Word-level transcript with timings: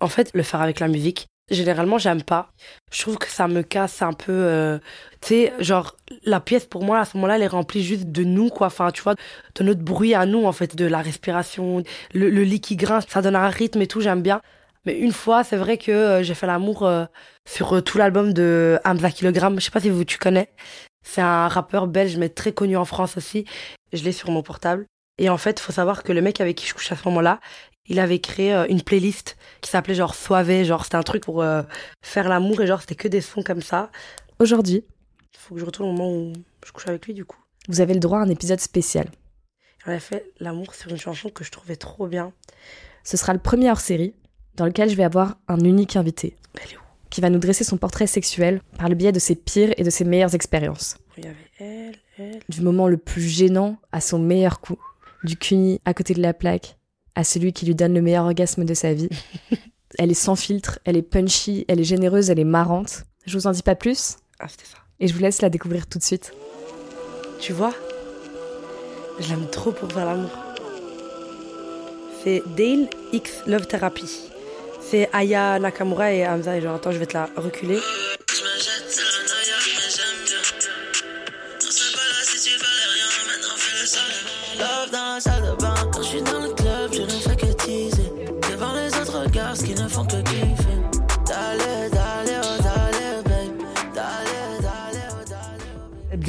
En 0.00 0.08
fait, 0.08 0.30
le 0.34 0.42
faire 0.42 0.60
avec 0.60 0.80
la 0.80 0.88
musique, 0.88 1.26
généralement, 1.50 1.98
j'aime 1.98 2.22
pas. 2.22 2.50
Je 2.92 3.02
trouve 3.02 3.18
que 3.18 3.28
ça 3.28 3.48
me 3.48 3.62
casse 3.62 4.02
un 4.02 4.12
peu. 4.12 4.32
euh, 4.32 4.78
tu 5.20 5.28
sais, 5.28 5.52
genre, 5.58 5.96
la 6.24 6.40
pièce 6.40 6.66
pour 6.66 6.84
moi, 6.84 7.00
à 7.00 7.04
ce 7.04 7.16
moment-là, 7.16 7.36
elle 7.36 7.42
est 7.42 7.46
remplie 7.48 7.82
juste 7.82 8.06
de 8.06 8.24
nous, 8.24 8.48
quoi. 8.48 8.68
Enfin, 8.68 8.90
tu 8.92 9.02
vois, 9.02 9.14
de 9.54 9.64
notre 9.64 9.80
bruit 9.82 10.14
à 10.14 10.26
nous, 10.26 10.44
en 10.44 10.52
fait, 10.52 10.76
de 10.76 10.84
la 10.86 10.98
respiration, 11.02 11.82
le, 12.14 12.30
le 12.30 12.42
lit 12.42 12.60
qui 12.60 12.76
grince, 12.76 13.04
ça 13.08 13.22
donne 13.22 13.36
un 13.36 13.48
rythme 13.48 13.82
et 13.82 13.86
tout, 13.86 14.00
j'aime 14.00 14.22
bien. 14.22 14.40
Mais 14.84 14.98
une 14.98 15.12
fois, 15.12 15.44
c'est 15.44 15.56
vrai 15.56 15.76
que 15.76 15.90
euh, 15.92 16.22
j'ai 16.22 16.34
fait 16.34 16.46
l'amour 16.46 16.86
euh, 16.86 17.04
sur 17.48 17.74
euh, 17.76 17.82
tout 17.82 17.98
l'album 17.98 18.32
de 18.32 18.78
Hamza 18.84 19.10
Kilogramme. 19.10 19.58
Je 19.58 19.64
sais 19.64 19.70
pas 19.70 19.80
si 19.80 19.90
vous, 19.90 20.04
tu 20.04 20.18
connais. 20.18 20.48
C'est 21.04 21.20
un 21.20 21.48
rappeur 21.48 21.86
belge, 21.88 22.16
mais 22.16 22.28
très 22.28 22.52
connu 22.52 22.76
en 22.76 22.84
France 22.84 23.16
aussi. 23.16 23.44
Je 23.92 24.02
l'ai 24.04 24.12
sur 24.12 24.30
mon 24.30 24.42
portable. 24.42 24.86
Et 25.18 25.28
en 25.28 25.36
fait, 25.36 25.58
faut 25.60 25.72
savoir 25.72 26.04
que 26.04 26.12
le 26.12 26.22
mec 26.22 26.40
avec 26.40 26.56
qui 26.56 26.66
je 26.66 26.74
couche 26.74 26.92
à 26.92 26.96
ce 26.96 27.06
moment-là, 27.08 27.40
il 27.88 27.98
avait 28.00 28.18
créé 28.18 28.52
euh, 28.54 28.66
une 28.68 28.82
playlist 28.82 29.36
qui 29.60 29.70
s'appelait 29.70 29.94
genre 29.94 30.14
Soivé. 30.14 30.64
Genre, 30.64 30.84
c'était 30.84 30.96
un 30.96 31.02
truc 31.02 31.24
pour 31.24 31.42
euh, 31.42 31.62
faire 32.02 32.28
l'amour 32.28 32.60
et 32.60 32.66
genre, 32.66 32.80
c'était 32.80 32.94
que 32.94 33.08
des 33.08 33.20
sons 33.20 33.42
comme 33.42 33.62
ça. 33.62 33.90
Aujourd'hui, 34.38 34.84
Faut 35.36 35.54
que 35.54 35.60
je 35.60 35.64
retourne 35.66 35.88
au 35.88 35.92
moment 35.92 36.10
où 36.12 36.32
je 36.66 36.72
couche 36.72 36.86
avec 36.88 37.06
lui, 37.06 37.14
du 37.14 37.24
coup. 37.24 37.38
vous 37.68 37.80
avez 37.80 37.94
le 37.94 38.00
droit 38.00 38.18
à 38.18 38.22
un 38.22 38.28
épisode 38.30 38.60
spécial. 38.60 39.08
On 39.86 39.92
a 39.92 40.00
fait 40.00 40.30
l'amour 40.40 40.74
sur 40.74 40.90
une 40.90 40.98
chanson 40.98 41.30
que 41.30 41.44
je 41.44 41.50
trouvais 41.50 41.76
trop 41.76 42.06
bien. 42.06 42.32
Ce 43.04 43.16
sera 43.16 43.32
le 43.32 43.38
premier 43.38 43.70
hors-série 43.70 44.14
dans 44.56 44.66
lequel 44.66 44.90
je 44.90 44.96
vais 44.96 45.04
avoir 45.04 45.36
un 45.48 45.58
unique 45.60 45.96
invité 45.96 46.36
Elle 46.54 46.72
est 46.72 46.76
où? 46.76 46.80
qui 47.10 47.22
va 47.22 47.30
nous 47.30 47.38
dresser 47.38 47.64
son 47.64 47.78
portrait 47.78 48.06
sexuel 48.06 48.60
par 48.76 48.88
le 48.90 48.94
biais 48.94 49.12
de 49.12 49.18
ses 49.18 49.34
pires 49.34 49.72
et 49.78 49.84
de 49.84 49.88
ses 49.88 50.04
meilleures 50.04 50.34
expériences. 50.34 50.98
Il 51.16 51.24
y 51.24 51.28
avait 51.28 51.36
elle, 51.58 51.96
elle. 52.18 52.40
Du 52.50 52.60
moment 52.60 52.86
le 52.86 52.98
plus 52.98 53.22
gênant 53.22 53.78
à 53.92 54.00
son 54.02 54.18
meilleur 54.18 54.60
coup, 54.60 54.78
du 55.24 55.36
cuni 55.38 55.80
à 55.86 55.94
côté 55.94 56.12
de 56.12 56.20
la 56.20 56.34
plaque 56.34 56.76
à 57.18 57.24
celui 57.24 57.52
qui 57.52 57.66
lui 57.66 57.74
donne 57.74 57.94
le 57.94 58.00
meilleur 58.00 58.24
orgasme 58.24 58.64
de 58.64 58.74
sa 58.74 58.94
vie. 58.94 59.08
elle 59.98 60.12
est 60.12 60.14
sans 60.14 60.36
filtre, 60.36 60.78
elle 60.84 60.96
est 60.96 61.02
punchy, 61.02 61.64
elle 61.66 61.80
est 61.80 61.84
généreuse, 61.84 62.30
elle 62.30 62.38
est 62.38 62.44
marrante. 62.44 63.02
Je 63.26 63.36
vous 63.36 63.48
en 63.48 63.50
dis 63.50 63.64
pas 63.64 63.74
plus 63.74 64.18
Ah, 64.38 64.46
c'était 64.46 64.66
ça. 64.66 64.78
et 65.00 65.08
je 65.08 65.14
vous 65.14 65.18
laisse 65.18 65.42
la 65.42 65.50
découvrir 65.50 65.88
tout 65.88 65.98
de 65.98 66.04
suite. 66.04 66.32
Tu 67.40 67.52
vois 67.52 67.74
Je 69.18 69.28
l'aime 69.30 69.48
trop 69.50 69.72
pour 69.72 69.90
faire 69.90 70.06
l'amour. 70.06 70.30
C'est 72.22 72.40
Dale 72.56 72.88
X 73.12 73.42
Love 73.48 73.66
Therapy. 73.66 74.08
C'est 74.80 75.10
Aya 75.12 75.58
Nakamura 75.58 76.12
et 76.12 76.24
Hamza. 76.24 76.56
Et 76.56 76.60
genre, 76.60 76.76
attends, 76.76 76.92
je 76.92 76.98
vais 76.98 77.06
te 77.06 77.14
la 77.14 77.28
reculer. 77.36 77.80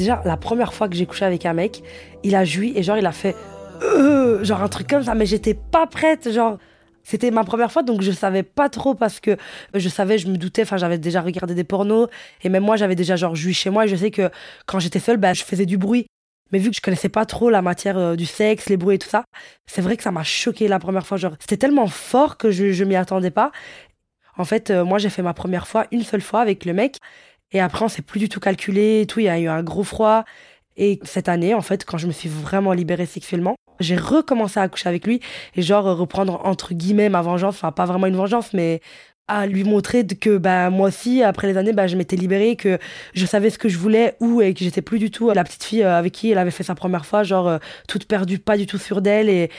Déjà, 0.00 0.22
la 0.24 0.38
première 0.38 0.72
fois 0.72 0.88
que 0.88 0.96
j'ai 0.96 1.04
couché 1.04 1.26
avec 1.26 1.44
un 1.44 1.52
mec, 1.52 1.82
il 2.22 2.34
a 2.34 2.42
joui 2.46 2.72
et 2.74 2.82
genre, 2.82 2.96
il 2.96 3.04
a 3.04 3.12
fait. 3.12 3.36
Euh, 3.82 4.42
genre 4.42 4.62
un 4.62 4.68
truc 4.68 4.88
comme 4.88 5.02
ça, 5.02 5.14
mais 5.14 5.26
j'étais 5.26 5.52
pas 5.52 5.86
prête. 5.86 6.32
Genre, 6.32 6.56
c'était 7.02 7.30
ma 7.30 7.44
première 7.44 7.70
fois, 7.70 7.82
donc 7.82 8.00
je 8.00 8.10
savais 8.10 8.42
pas 8.42 8.70
trop 8.70 8.94
parce 8.94 9.20
que 9.20 9.36
je 9.74 9.88
savais, 9.90 10.16
je 10.16 10.28
me 10.28 10.38
doutais, 10.38 10.62
enfin, 10.62 10.78
j'avais 10.78 10.96
déjà 10.96 11.20
regardé 11.20 11.54
des 11.54 11.64
pornos 11.64 12.08
et 12.42 12.48
même 12.48 12.62
moi, 12.62 12.76
j'avais 12.76 12.94
déjà 12.94 13.16
genre 13.16 13.34
joui 13.34 13.52
chez 13.52 13.68
moi 13.68 13.84
et 13.84 13.88
je 13.88 13.96
sais 13.96 14.10
que 14.10 14.30
quand 14.64 14.78
j'étais 14.78 15.00
seule, 15.00 15.18
bah, 15.18 15.34
je 15.34 15.44
faisais 15.44 15.66
du 15.66 15.76
bruit. 15.76 16.06
Mais 16.50 16.58
vu 16.58 16.70
que 16.70 16.76
je 16.76 16.80
connaissais 16.80 17.10
pas 17.10 17.26
trop 17.26 17.50
la 17.50 17.60
matière 17.60 17.98
euh, 17.98 18.16
du 18.16 18.24
sexe, 18.24 18.70
les 18.70 18.78
bruits 18.78 18.96
et 18.96 18.98
tout 18.98 19.08
ça, 19.08 19.24
c'est 19.66 19.82
vrai 19.82 19.98
que 19.98 20.02
ça 20.02 20.12
m'a 20.12 20.24
choqué 20.24 20.66
la 20.66 20.78
première 20.78 21.06
fois. 21.06 21.18
Genre, 21.18 21.34
c'était 21.40 21.58
tellement 21.58 21.88
fort 21.88 22.38
que 22.38 22.50
je, 22.50 22.84
m'y 22.84 22.96
attendais 22.96 23.30
pas. 23.30 23.52
En 24.38 24.46
fait, 24.46 24.70
euh, 24.70 24.82
moi, 24.82 24.96
j'ai 24.96 25.10
fait 25.10 25.20
ma 25.20 25.34
première 25.34 25.68
fois 25.68 25.86
une 25.92 26.04
seule 26.04 26.22
fois 26.22 26.40
avec 26.40 26.64
le 26.64 26.72
mec. 26.72 26.96
Et 27.52 27.60
après, 27.60 27.84
on 27.84 27.88
s'est 27.88 28.02
plus 28.02 28.20
du 28.20 28.28
tout 28.28 28.40
calculé 28.40 29.00
et 29.02 29.06
tout. 29.06 29.20
Il 29.20 29.26
y 29.26 29.28
a 29.28 29.38
eu 29.38 29.48
un 29.48 29.62
gros 29.62 29.84
froid. 29.84 30.24
Et 30.76 31.00
cette 31.02 31.28
année, 31.28 31.54
en 31.54 31.62
fait, 31.62 31.84
quand 31.84 31.98
je 31.98 32.06
me 32.06 32.12
suis 32.12 32.28
vraiment 32.28 32.72
libérée 32.72 33.06
sexuellement, 33.06 33.56
j'ai 33.80 33.96
recommencé 33.96 34.60
à 34.60 34.68
coucher 34.68 34.88
avec 34.88 35.06
lui 35.06 35.20
et 35.56 35.62
genre 35.62 35.84
reprendre 35.96 36.40
entre 36.44 36.74
guillemets 36.74 37.08
ma 37.08 37.22
vengeance. 37.22 37.56
Enfin, 37.56 37.72
pas 37.72 37.86
vraiment 37.86 38.06
une 38.06 38.16
vengeance, 38.16 38.52
mais 38.52 38.80
à 39.30 39.46
lui 39.46 39.62
montrer 39.62 40.04
que 40.06 40.38
bah, 40.38 40.70
moi 40.70 40.88
aussi, 40.88 41.22
après 41.22 41.46
les 41.46 41.56
années, 41.56 41.72
bah, 41.72 41.86
je 41.86 41.96
m'étais 41.96 42.16
libérée, 42.16 42.56
que 42.56 42.78
je 43.14 43.26
savais 43.26 43.50
ce 43.50 43.58
que 43.58 43.68
je 43.68 43.78
voulais, 43.78 44.16
où, 44.20 44.42
et 44.42 44.54
que 44.54 44.60
j'étais 44.64 44.82
plus 44.82 44.98
du 44.98 45.10
tout 45.12 45.30
la 45.30 45.44
petite 45.44 45.62
fille 45.62 45.84
euh, 45.84 45.96
avec 45.96 46.12
qui 46.12 46.30
elle 46.30 46.38
avait 46.38 46.50
fait 46.50 46.64
sa 46.64 46.74
première 46.74 47.06
fois, 47.06 47.22
genre 47.22 47.46
euh, 47.46 47.58
toute 47.86 48.06
perdue, 48.06 48.40
pas 48.40 48.56
du 48.56 48.66
tout 48.66 48.78
sûre 48.78 49.00
d'elle. 49.00 49.28
Et, 49.28 49.50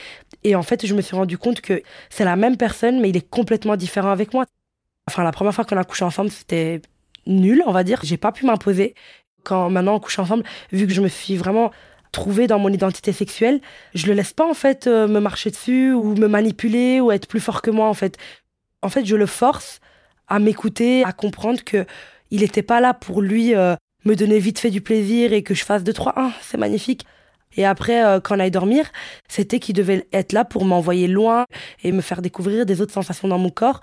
et 0.44 0.54
en 0.56 0.62
fait, 0.62 0.86
je 0.86 0.94
me 0.94 1.00
suis 1.00 1.16
rendu 1.16 1.38
compte 1.38 1.62
que 1.62 1.82
c'est 2.10 2.24
la 2.24 2.36
même 2.36 2.58
personne, 2.58 3.00
mais 3.00 3.08
il 3.08 3.16
est 3.16 3.28
complètement 3.28 3.76
différent 3.76 4.10
avec 4.10 4.34
moi. 4.34 4.44
Enfin, 5.08 5.24
la 5.24 5.32
première 5.32 5.54
fois 5.54 5.64
qu'on 5.64 5.78
a 5.78 5.84
couché 5.84 6.04
ensemble, 6.04 6.30
c'était 6.30 6.82
nul, 7.26 7.62
on 7.66 7.72
va 7.72 7.84
dire. 7.84 8.00
J'ai 8.02 8.16
pas 8.16 8.32
pu 8.32 8.46
m'imposer. 8.46 8.94
Quand 9.44 9.70
maintenant 9.70 9.96
on 9.96 10.00
couche 10.00 10.18
ensemble, 10.18 10.44
vu 10.70 10.86
que 10.86 10.92
je 10.92 11.00
me 11.00 11.08
suis 11.08 11.36
vraiment 11.36 11.72
trouvée 12.12 12.46
dans 12.46 12.58
mon 12.58 12.68
identité 12.68 13.12
sexuelle, 13.12 13.60
je 13.94 14.06
le 14.06 14.12
laisse 14.12 14.32
pas 14.32 14.48
en 14.48 14.54
fait 14.54 14.86
euh, 14.86 15.08
me 15.08 15.18
marcher 15.18 15.50
dessus 15.50 15.92
ou 15.92 16.14
me 16.14 16.28
manipuler 16.28 17.00
ou 17.00 17.10
être 17.10 17.26
plus 17.26 17.40
fort 17.40 17.62
que 17.62 17.70
moi 17.70 17.88
en 17.88 17.94
fait. 17.94 18.18
En 18.82 18.88
fait, 18.88 19.04
je 19.04 19.16
le 19.16 19.26
force 19.26 19.80
à 20.28 20.38
m'écouter, 20.38 21.04
à 21.04 21.12
comprendre 21.12 21.64
que 21.64 21.86
il 22.30 22.42
était 22.42 22.62
pas 22.62 22.80
là 22.80 22.94
pour 22.94 23.22
lui 23.22 23.54
euh, 23.54 23.74
me 24.04 24.14
donner 24.14 24.38
vite 24.38 24.58
fait 24.58 24.70
du 24.70 24.80
plaisir 24.80 25.32
et 25.32 25.42
que 25.42 25.54
je 25.54 25.64
fasse 25.64 25.84
deux 25.84 25.92
trois 25.92 26.12
ah, 26.16 26.32
c'est 26.42 26.58
magnifique. 26.58 27.06
Et 27.56 27.64
après, 27.64 28.04
euh, 28.04 28.20
quand 28.20 28.36
on 28.36 28.40
aille 28.40 28.50
dormir, 28.50 28.90
c'était 29.28 29.58
qu'il 29.58 29.74
devait 29.74 30.06
être 30.12 30.32
là 30.32 30.44
pour 30.44 30.64
m'envoyer 30.64 31.06
loin 31.06 31.44
et 31.82 31.92
me 31.92 32.00
faire 32.00 32.22
découvrir 32.22 32.66
des 32.66 32.80
autres 32.80 32.92
sensations 32.92 33.28
dans 33.28 33.38
mon 33.38 33.50
corps. 33.50 33.80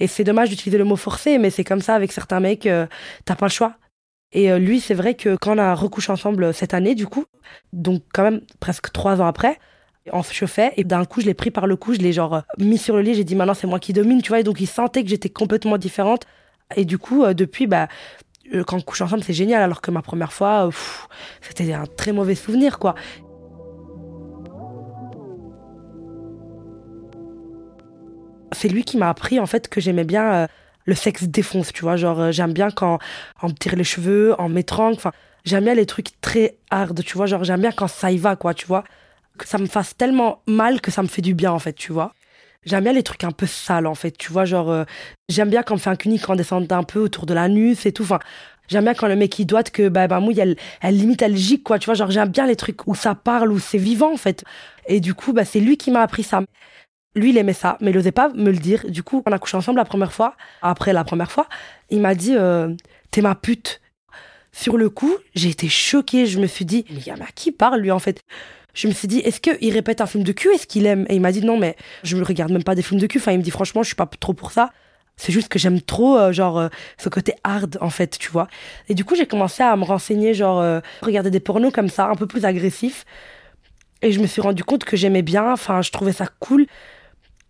Et 0.00 0.06
c'est 0.06 0.24
dommage 0.24 0.50
d'utiliser 0.50 0.78
le 0.78 0.84
mot 0.84 0.96
forcé, 0.96 1.38
mais 1.38 1.50
c'est 1.50 1.64
comme 1.64 1.80
ça 1.80 1.94
avec 1.94 2.12
certains 2.12 2.40
mecs, 2.40 2.66
euh, 2.66 2.86
t'as 3.24 3.36
pas 3.36 3.46
le 3.46 3.50
choix. 3.50 3.74
Et 4.32 4.50
euh, 4.50 4.58
lui, 4.58 4.80
c'est 4.80 4.94
vrai 4.94 5.14
que 5.14 5.36
quand 5.36 5.54
on 5.54 5.58
a 5.58 5.74
recouché 5.74 6.10
ensemble 6.10 6.52
cette 6.52 6.74
année, 6.74 6.94
du 6.94 7.06
coup, 7.06 7.24
donc 7.72 8.02
quand 8.12 8.24
même 8.24 8.40
presque 8.60 8.90
trois 8.92 9.20
ans 9.20 9.26
après, 9.26 9.58
on 10.12 10.22
se 10.22 10.34
chauffait 10.34 10.72
et 10.76 10.84
d'un 10.84 11.04
coup, 11.04 11.20
je 11.20 11.26
l'ai 11.26 11.34
pris 11.34 11.50
par 11.50 11.66
le 11.66 11.76
cou, 11.76 11.94
je 11.94 12.00
l'ai 12.00 12.12
genre 12.12 12.34
euh, 12.34 12.40
mis 12.58 12.78
sur 12.78 12.96
le 12.96 13.02
lit, 13.02 13.14
j'ai 13.14 13.24
dit 13.24 13.36
maintenant 13.36 13.54
c'est 13.54 13.66
moi 13.66 13.78
qui 13.78 13.92
domine, 13.92 14.22
tu 14.22 14.28
vois, 14.28 14.40
et 14.40 14.42
donc 14.42 14.60
il 14.60 14.66
sentait 14.66 15.02
que 15.02 15.08
j'étais 15.10 15.30
complètement 15.30 15.78
différente. 15.78 16.26
Et 16.76 16.84
du 16.84 16.98
coup, 16.98 17.24
euh, 17.24 17.34
depuis, 17.34 17.66
bah, 17.66 17.88
euh, 18.52 18.64
quand 18.64 18.76
on 18.76 18.80
couche 18.80 19.00
ensemble, 19.00 19.22
c'est 19.22 19.32
génial, 19.32 19.62
alors 19.62 19.80
que 19.80 19.90
ma 19.90 20.02
première 20.02 20.32
fois, 20.32 20.66
euh, 20.66 20.70
c'était 21.40 21.72
un 21.72 21.86
très 21.86 22.12
mauvais 22.12 22.34
souvenir, 22.34 22.78
quoi. 22.78 22.94
C'est 28.54 28.68
lui 28.68 28.84
qui 28.84 28.96
m'a 28.96 29.08
appris 29.08 29.38
en 29.38 29.46
fait 29.46 29.68
que 29.68 29.80
j'aimais 29.80 30.04
bien 30.04 30.32
euh, 30.32 30.46
le 30.84 30.94
sexe 30.94 31.24
défonce, 31.24 31.72
tu 31.72 31.82
vois. 31.82 31.96
Genre, 31.96 32.20
euh, 32.20 32.32
j'aime 32.32 32.52
bien 32.52 32.70
quand 32.70 32.98
on 33.42 33.48
me 33.48 33.54
tire 33.54 33.76
les 33.76 33.84
cheveux, 33.84 34.34
on 34.38 34.48
m'étrangle. 34.48 34.96
Enfin, 34.96 35.12
j'aime 35.44 35.64
bien 35.64 35.74
les 35.74 35.86
trucs 35.86 36.20
très 36.20 36.56
hard, 36.70 37.02
tu 37.04 37.16
vois. 37.16 37.26
Genre, 37.26 37.44
j'aime 37.44 37.60
bien 37.60 37.72
quand 37.72 37.88
ça 37.88 38.10
y 38.10 38.18
va, 38.18 38.36
quoi, 38.36 38.54
tu 38.54 38.66
vois. 38.66 38.84
Que 39.38 39.48
ça 39.48 39.58
me 39.58 39.66
fasse 39.66 39.96
tellement 39.96 40.42
mal 40.46 40.80
que 40.80 40.90
ça 40.90 41.02
me 41.02 41.08
fait 41.08 41.22
du 41.22 41.34
bien, 41.34 41.52
en 41.52 41.58
fait, 41.58 41.74
tu 41.74 41.92
vois. 41.92 42.12
J'aime 42.64 42.84
bien 42.84 42.92
les 42.92 43.02
trucs 43.02 43.24
un 43.24 43.32
peu 43.32 43.46
sales, 43.46 43.86
en 43.86 43.94
fait, 43.94 44.16
tu 44.16 44.32
vois. 44.32 44.44
Genre, 44.44 44.70
euh, 44.70 44.84
j'aime 45.28 45.50
bien 45.50 45.62
quand 45.62 45.74
on 45.74 45.76
me 45.76 45.82
fait 45.82 45.90
un 45.90 45.96
cuni, 45.96 46.18
quand 46.18 46.34
on 46.34 46.36
descend 46.36 46.70
un 46.72 46.82
peu 46.82 47.00
autour 47.00 47.26
de 47.26 47.34
l'anus 47.34 47.86
et 47.86 47.92
tout. 47.92 48.04
Enfin, 48.04 48.20
j'aime 48.68 48.84
bien 48.84 48.94
quand 48.94 49.08
le 49.08 49.16
mec 49.16 49.38
il 49.38 49.46
doit 49.46 49.62
que 49.62 49.88
bah, 49.88 50.06
bah 50.08 50.20
mouille, 50.20 50.40
elle, 50.40 50.56
elle 50.80 50.96
limite, 50.96 51.22
elle 51.22 51.36
gicle, 51.36 51.62
quoi, 51.62 51.78
tu 51.78 51.86
vois. 51.86 51.94
Genre, 51.94 52.10
j'aime 52.10 52.30
bien 52.30 52.46
les 52.46 52.56
trucs 52.56 52.86
où 52.86 52.94
ça 52.94 53.14
parle, 53.14 53.52
où 53.52 53.58
c'est 53.58 53.78
vivant, 53.78 54.12
en 54.12 54.16
fait. 54.16 54.44
Et 54.86 55.00
du 55.00 55.14
coup, 55.14 55.32
bah, 55.32 55.44
c'est 55.44 55.60
lui 55.60 55.76
qui 55.76 55.90
m'a 55.90 56.02
appris 56.02 56.22
ça. 56.22 56.42
Lui, 57.14 57.30
il 57.30 57.38
aimait 57.38 57.52
ça, 57.52 57.78
mais 57.80 57.90
il 57.90 57.96
n'osait 57.96 58.12
pas 58.12 58.28
me 58.30 58.50
le 58.50 58.58
dire. 58.58 58.84
Du 58.88 59.02
coup, 59.02 59.22
on 59.26 59.32
a 59.32 59.38
couché 59.38 59.56
ensemble 59.56 59.78
la 59.78 59.84
première 59.84 60.12
fois. 60.12 60.34
Après 60.62 60.92
la 60.92 61.04
première 61.04 61.30
fois, 61.30 61.46
il 61.90 62.00
m'a 62.00 62.14
dit 62.14 62.34
euh, 62.34 62.74
T'es 63.10 63.22
ma 63.22 63.34
pute. 63.34 63.80
Sur 64.52 64.76
le 64.76 64.88
coup, 64.90 65.16
j'ai 65.34 65.50
été 65.50 65.68
choquée. 65.68 66.26
Je 66.26 66.40
me 66.40 66.46
suis 66.46 66.64
dit 66.64 66.84
Mais 66.90 67.12
à 67.12 67.32
qui 67.34 67.52
parle, 67.52 67.80
lui, 67.80 67.90
en 67.90 67.98
fait 67.98 68.20
Je 68.74 68.88
me 68.88 68.92
suis 68.92 69.08
dit 69.08 69.18
Est-ce 69.20 69.40
qu'il 69.40 69.72
répète 69.72 70.00
un 70.00 70.06
film 70.06 70.24
de 70.24 70.32
cul? 70.32 70.48
Est-ce 70.54 70.66
qu'il 70.66 70.86
aime? 70.86 71.06
Et 71.08 71.14
il 71.14 71.20
m'a 71.20 71.32
dit 71.32 71.44
Non, 71.44 71.56
mais 71.58 71.76
je 72.02 72.16
ne 72.16 72.24
regarde 72.24 72.50
même 72.50 72.64
pas 72.64 72.74
des 72.74 72.82
films 72.82 73.00
de 73.00 73.06
cul. 73.06 73.18
Enfin, 73.18 73.32
il 73.32 73.38
me 73.38 73.44
dit 73.44 73.50
Franchement, 73.50 73.82
je 73.82 73.88
suis 73.88 73.96
pas 73.96 74.06
trop 74.06 74.32
pour 74.32 74.50
ça. 74.50 74.70
C'est 75.16 75.32
juste 75.32 75.48
que 75.48 75.58
j'aime 75.58 75.80
trop, 75.80 76.18
euh, 76.18 76.32
genre, 76.32 76.58
euh, 76.58 76.68
ce 76.98 77.08
côté 77.08 77.34
hard, 77.44 77.78
en 77.80 77.90
fait, 77.90 78.18
tu 78.18 78.30
vois. 78.30 78.48
Et 78.88 78.94
du 78.94 79.04
coup, 79.04 79.14
j'ai 79.14 79.26
commencé 79.26 79.62
à 79.62 79.76
me 79.76 79.84
renseigner, 79.84 80.34
genre, 80.34 80.60
euh, 80.60 80.80
regarder 81.02 81.30
des 81.30 81.40
pornos 81.40 81.72
comme 81.72 81.88
ça, 81.88 82.06
un 82.06 82.16
peu 82.16 82.26
plus 82.26 82.44
agressifs. 82.44 83.04
Et 84.02 84.12
je 84.12 84.20
me 84.20 84.26
suis 84.26 84.42
rendu 84.42 84.64
compte 84.64 84.84
que 84.84 84.96
j'aimais 84.96 85.22
bien, 85.22 85.52
enfin, 85.52 85.82
je 85.82 85.90
trouvais 85.90 86.12
ça 86.12 86.26
cool. 86.40 86.66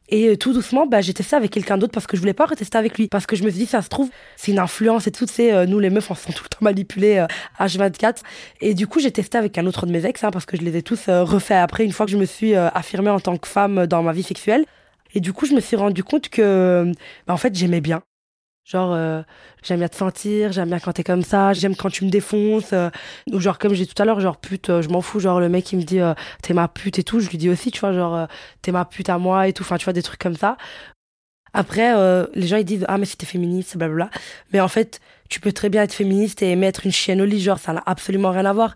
Et 0.08 0.28
euh, 0.28 0.36
tout 0.36 0.52
doucement, 0.52 0.86
bah, 0.86 1.00
j'ai 1.00 1.14
testé 1.14 1.34
avec 1.34 1.50
quelqu'un 1.50 1.78
d'autre 1.78 1.92
parce 1.92 2.06
que 2.06 2.16
je 2.16 2.20
voulais 2.20 2.34
pas 2.34 2.46
retester 2.46 2.76
avec 2.76 2.98
lui. 2.98 3.08
Parce 3.08 3.26
que 3.26 3.36
je 3.36 3.44
me 3.44 3.50
suis 3.50 3.60
dit, 3.60 3.66
ça 3.66 3.82
se 3.82 3.88
trouve, 3.88 4.10
c'est 4.36 4.52
une 4.52 4.58
influence 4.58 5.06
et 5.06 5.10
tout, 5.12 5.26
tu 5.26 5.32
sais, 5.32 5.52
euh, 5.52 5.66
nous 5.66 5.78
les 5.78 5.90
meufs, 5.90 6.10
on 6.10 6.14
se 6.14 6.26
tout 6.26 6.44
le 6.44 6.48
temps 6.48 6.58
manipulés 6.60 7.18
euh, 7.18 7.26
H24. 7.58 8.18
Et 8.60 8.74
du 8.74 8.86
coup, 8.86 9.00
j'ai 9.00 9.10
testé 9.10 9.38
avec 9.38 9.56
un 9.56 9.66
autre 9.66 9.86
de 9.86 9.92
mes 9.92 10.04
ex, 10.04 10.22
hein, 10.22 10.30
parce 10.30 10.44
que 10.44 10.56
je 10.56 10.62
les 10.62 10.76
ai 10.76 10.82
tous 10.82 11.08
euh, 11.08 11.24
refaits 11.24 11.56
après, 11.56 11.84
une 11.84 11.92
fois 11.92 12.06
que 12.06 12.12
je 12.12 12.18
me 12.18 12.26
suis 12.26 12.54
euh, 12.54 12.68
affirmée 12.70 13.10
en 13.10 13.20
tant 13.20 13.36
que 13.36 13.48
femme 13.48 13.86
dans 13.86 14.02
ma 14.02 14.12
vie 14.12 14.22
sexuelle. 14.22 14.64
Et 15.14 15.20
du 15.20 15.32
coup, 15.32 15.46
je 15.46 15.54
me 15.54 15.60
suis 15.60 15.76
rendu 15.76 16.04
compte 16.04 16.28
que, 16.28 16.92
bah, 17.26 17.34
en 17.34 17.38
fait, 17.38 17.54
j'aimais 17.54 17.80
bien. 17.80 18.02
Genre, 18.64 18.92
euh, 18.94 19.22
j'aime 19.62 19.80
bien 19.80 19.88
te 19.88 19.96
sentir, 19.96 20.50
j'aime 20.52 20.68
bien 20.70 20.78
quand 20.80 20.92
t'es 20.94 21.04
comme 21.04 21.22
ça, 21.22 21.52
j'aime 21.52 21.76
quand 21.76 21.90
tu 21.90 22.04
me 22.06 22.10
défonces. 22.10 22.72
euh, 22.72 22.88
ou 23.30 23.38
genre, 23.38 23.58
comme 23.58 23.74
j'ai 23.74 23.84
dit 23.84 23.92
tout 23.94 24.02
à 24.02 24.06
l'heure, 24.06 24.20
genre, 24.20 24.38
pute, 24.38 24.70
euh, 24.70 24.80
je 24.80 24.88
m'en 24.88 25.02
fous. 25.02 25.20
Genre, 25.20 25.38
le 25.38 25.50
mec, 25.50 25.70
il 25.72 25.76
me 25.78 25.82
dit, 25.82 26.00
euh, 26.00 26.14
t'es 26.42 26.54
ma 26.54 26.66
pute 26.68 26.98
et 26.98 27.04
tout. 27.04 27.20
Je 27.20 27.28
lui 27.28 27.36
dis 27.36 27.50
aussi, 27.50 27.70
tu 27.70 27.80
vois, 27.80 27.92
genre, 27.92 28.14
euh, 28.14 28.26
t'es 28.62 28.72
ma 28.72 28.86
pute 28.86 29.10
à 29.10 29.18
moi 29.18 29.48
et 29.48 29.52
tout. 29.52 29.62
Enfin, 29.64 29.76
tu 29.76 29.84
vois, 29.84 29.92
des 29.92 30.02
trucs 30.02 30.20
comme 30.20 30.36
ça. 30.36 30.56
Après, 31.52 31.94
euh, 31.96 32.26
les 32.34 32.46
gens 32.46 32.56
ils 32.56 32.64
disent 32.64 32.84
ah 32.88 32.98
mais 32.98 33.06
c'était 33.06 33.26
féministe, 33.26 33.76
blablabla. 33.76 34.10
Mais 34.52 34.60
en 34.60 34.68
fait, 34.68 35.00
tu 35.30 35.40
peux 35.40 35.52
très 35.52 35.68
bien 35.68 35.82
être 35.84 35.92
féministe 35.94 36.42
et 36.42 36.56
mettre 36.56 36.84
une 36.84 36.92
chienne 36.92 37.20
au 37.20 37.24
lit, 37.24 37.40
genre 37.40 37.58
ça 37.58 37.72
n'a 37.72 37.82
absolument 37.86 38.30
rien 38.30 38.44
à 38.44 38.52
voir. 38.52 38.74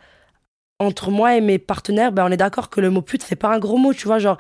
Entre 0.81 1.11
moi 1.11 1.37
et 1.37 1.41
mes 1.41 1.59
partenaires, 1.59 2.13
ben 2.13 2.27
on 2.27 2.31
est 2.33 2.37
d'accord 2.37 2.71
que 2.71 2.81
le 2.81 2.91
mot 2.91 3.03
pute 3.03 3.23
c'est 3.25 3.37
pas 3.37 3.55
un 3.55 3.59
gros 3.59 3.79
mot, 3.79 3.93
tu 3.95 4.07
vois, 4.07 4.19
genre 4.21 4.39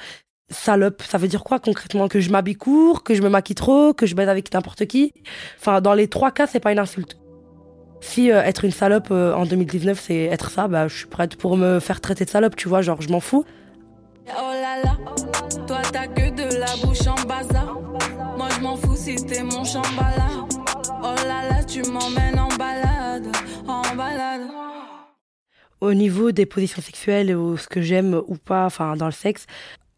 salope, 0.51 1.03
ça 1.03 1.19
veut 1.19 1.29
dire 1.29 1.45
quoi 1.45 1.59
concrètement? 1.59 2.09
Que 2.09 2.21
je 2.21 2.31
m'habille 2.31 2.57
court, 2.57 3.03
que 3.03 3.15
je 3.15 3.23
me 3.23 3.29
maquille 3.29 3.57
trop, 3.57 3.93
que 3.93 4.07
je 4.07 4.15
baise 4.15 4.29
avec 4.29 4.53
n'importe 4.53 4.87
qui? 4.87 5.13
Enfin, 5.59 5.81
dans 5.81 5.95
les 5.95 6.09
trois 6.09 6.31
cas, 6.31 6.47
c'est 6.47 6.61
pas 6.61 6.73
une 6.73 6.79
insulte. 6.79 7.19
Si 8.01 8.31
euh, 8.31 8.43
être 8.43 8.65
une 8.65 8.71
salope 8.71 9.09
euh, 9.11 9.35
en 9.35 9.45
2019, 9.45 10.01
c'est 10.01 10.25
être 10.25 10.51
ça, 10.51 10.69
bah, 10.69 10.89
je 10.89 10.97
suis 10.97 11.07
prête 11.07 11.37
pour 11.37 11.57
me 11.57 11.81
faire 11.81 12.01
traiter 12.01 12.25
de 12.25 12.31
salope, 12.31 12.57
tu 12.57 12.69
vois, 12.69 12.81
genre, 12.81 13.03
je 13.03 13.09
m'en 13.09 13.21
fous. 13.21 13.45
Oh 14.31 14.51
là 14.53 14.83
là, 14.85 14.97
toi 15.67 15.79
t'as 15.91 16.07
que 16.07 16.29
de 16.31 16.59
la 16.59 16.77
bouche 16.85 17.07
en 17.07 17.15
bazar. 17.27 17.81
Moi 18.37 18.49
je 18.55 18.61
m'en 18.61 18.77
fous 18.77 18.95
si 18.95 19.17
t'es 19.17 19.43
mon 19.43 19.65
chambala. 19.65 20.29
Oh 21.03 21.15
là 21.27 21.49
là, 21.49 21.65
tu 21.65 21.83
m'emmènes 21.83 22.39
en 22.39 22.49
balade, 22.49 23.27
en 23.67 23.97
balade. 23.97 24.43
Au 25.81 25.95
niveau 25.95 26.31
des 26.31 26.45
positions 26.45 26.83
sexuelles 26.83 27.35
ou 27.35 27.57
ce 27.57 27.69
que 27.69 27.81
j'aime 27.81 28.21
ou 28.27 28.37
pas, 28.37 28.67
enfin, 28.67 28.97
dans 28.97 29.07
le 29.07 29.13
sexe, 29.13 29.47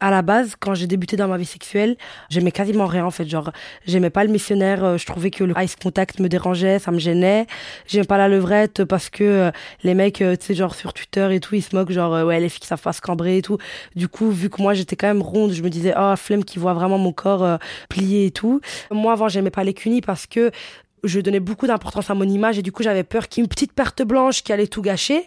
à 0.00 0.10
la 0.10 0.22
base, 0.22 0.54
quand 0.58 0.74
j'ai 0.74 0.86
débuté 0.86 1.16
dans 1.16 1.28
ma 1.28 1.36
vie 1.36 1.44
sexuelle, 1.44 1.96
j'aimais 2.30 2.52
quasiment 2.52 2.86
rien 2.86 3.04
en 3.04 3.10
fait. 3.10 3.26
Genre, 3.28 3.50
j'aimais 3.86 4.10
pas 4.10 4.24
le 4.24 4.30
missionnaire. 4.30 4.82
euh, 4.84 4.96
Je 4.98 5.06
trouvais 5.06 5.30
que 5.30 5.44
le 5.44 5.54
ice 5.58 5.76
contact 5.76 6.20
me 6.20 6.28
dérangeait, 6.28 6.78
ça 6.78 6.90
me 6.90 6.98
gênait. 6.98 7.46
J'aimais 7.86 8.04
pas 8.06 8.18
la 8.18 8.28
levrette 8.28 8.84
parce 8.84 9.10
que 9.10 9.24
euh, 9.24 9.50
les 9.84 9.94
mecs, 9.94 10.22
euh, 10.22 10.36
tu 10.36 10.46
sais, 10.46 10.54
genre 10.54 10.74
sur 10.74 10.92
Twitter 10.92 11.28
et 11.34 11.40
tout, 11.40 11.54
ils 11.54 11.62
se 11.62 11.76
moquent 11.76 11.92
genre 11.92 12.24
ouais 12.26 12.40
les 12.40 12.48
filles 12.48 12.60
qui 12.60 12.66
savent 12.66 12.80
pas 12.82 12.92
se 12.92 13.00
cambrer 13.00 13.36
et 13.38 13.42
tout. 13.42 13.58
Du 13.94 14.08
coup, 14.08 14.30
vu 14.30 14.48
que 14.50 14.60
moi 14.62 14.74
j'étais 14.74 14.96
quand 14.96 15.06
même 15.08 15.22
ronde, 15.22 15.52
je 15.52 15.62
me 15.62 15.68
disais 15.70 15.94
oh 15.98 16.14
flemme 16.16 16.44
qui 16.44 16.58
voit 16.58 16.74
vraiment 16.74 16.98
mon 16.98 17.12
corps 17.12 17.44
euh, 17.44 17.56
plié 17.88 18.26
et 18.26 18.30
tout. 18.30 18.60
Moi 18.90 19.12
avant 19.12 19.28
j'aimais 19.28 19.50
pas 19.50 19.64
les 19.64 19.74
cunis 19.74 20.00
parce 20.00 20.26
que 20.26 20.50
je 21.04 21.20
donnais 21.20 21.40
beaucoup 21.40 21.66
d'importance 21.66 22.10
à 22.10 22.14
mon 22.14 22.24
image 22.28 22.58
et 22.58 22.62
du 22.62 22.72
coup 22.72 22.82
j'avais 22.82 23.04
peur 23.04 23.28
qu'il 23.28 23.40
y 23.40 23.42
ait 23.42 23.44
une 23.44 23.48
petite 23.48 23.72
perte 23.72 24.02
blanche 24.02 24.42
qui 24.42 24.52
allait 24.52 24.66
tout 24.66 24.82
gâcher. 24.82 25.26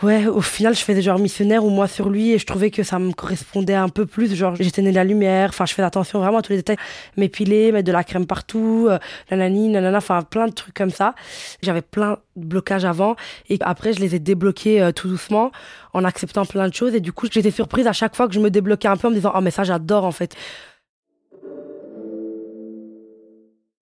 Ouais, 0.00 0.26
au 0.26 0.40
final, 0.40 0.74
je 0.74 0.80
faisais 0.80 1.00
genre 1.00 1.18
missionnaire 1.18 1.64
ou 1.64 1.70
moi 1.70 1.86
sur 1.86 2.08
lui 2.08 2.32
et 2.32 2.38
je 2.38 2.44
trouvais 2.46 2.72
que 2.72 2.82
ça 2.82 2.98
me 2.98 3.12
correspondait 3.12 3.74
un 3.74 3.88
peu 3.88 4.04
plus. 4.04 4.34
Genre, 4.34 4.56
j'éteignais 4.56 4.90
la 4.90 5.04
lumière, 5.04 5.50
enfin, 5.50 5.64
je 5.64 5.74
faisais 5.74 5.86
attention 5.86 6.18
vraiment 6.18 6.38
à 6.38 6.42
tous 6.42 6.50
les 6.50 6.56
détails. 6.56 6.78
M'épiler, 7.16 7.70
mettre 7.70 7.86
de 7.86 7.92
la 7.92 8.02
crème 8.02 8.26
partout, 8.26 8.88
euh, 8.90 8.98
nanani, 9.30 9.68
nanana, 9.68 9.98
enfin, 9.98 10.22
plein 10.22 10.48
de 10.48 10.52
trucs 10.52 10.74
comme 10.74 10.90
ça. 10.90 11.14
J'avais 11.62 11.82
plein 11.82 12.18
de 12.34 12.44
blocages 12.44 12.84
avant 12.84 13.14
et 13.48 13.58
après, 13.60 13.92
je 13.92 14.00
les 14.00 14.16
ai 14.16 14.18
débloqués 14.18 14.82
euh, 14.82 14.90
tout 14.90 15.06
doucement 15.08 15.52
en 15.92 16.02
acceptant 16.04 16.46
plein 16.46 16.68
de 16.68 16.74
choses 16.74 16.96
et 16.96 17.00
du 17.00 17.12
coup, 17.12 17.28
j'étais 17.30 17.52
surprise 17.52 17.86
à 17.86 17.92
chaque 17.92 18.16
fois 18.16 18.26
que 18.26 18.34
je 18.34 18.40
me 18.40 18.50
débloquais 18.50 18.88
un 18.88 18.96
peu 18.96 19.06
en 19.06 19.10
me 19.10 19.16
disant, 19.16 19.32
oh, 19.36 19.40
mais 19.40 19.52
ça, 19.52 19.62
j'adore 19.62 20.04
en 20.04 20.12
fait. 20.12 20.34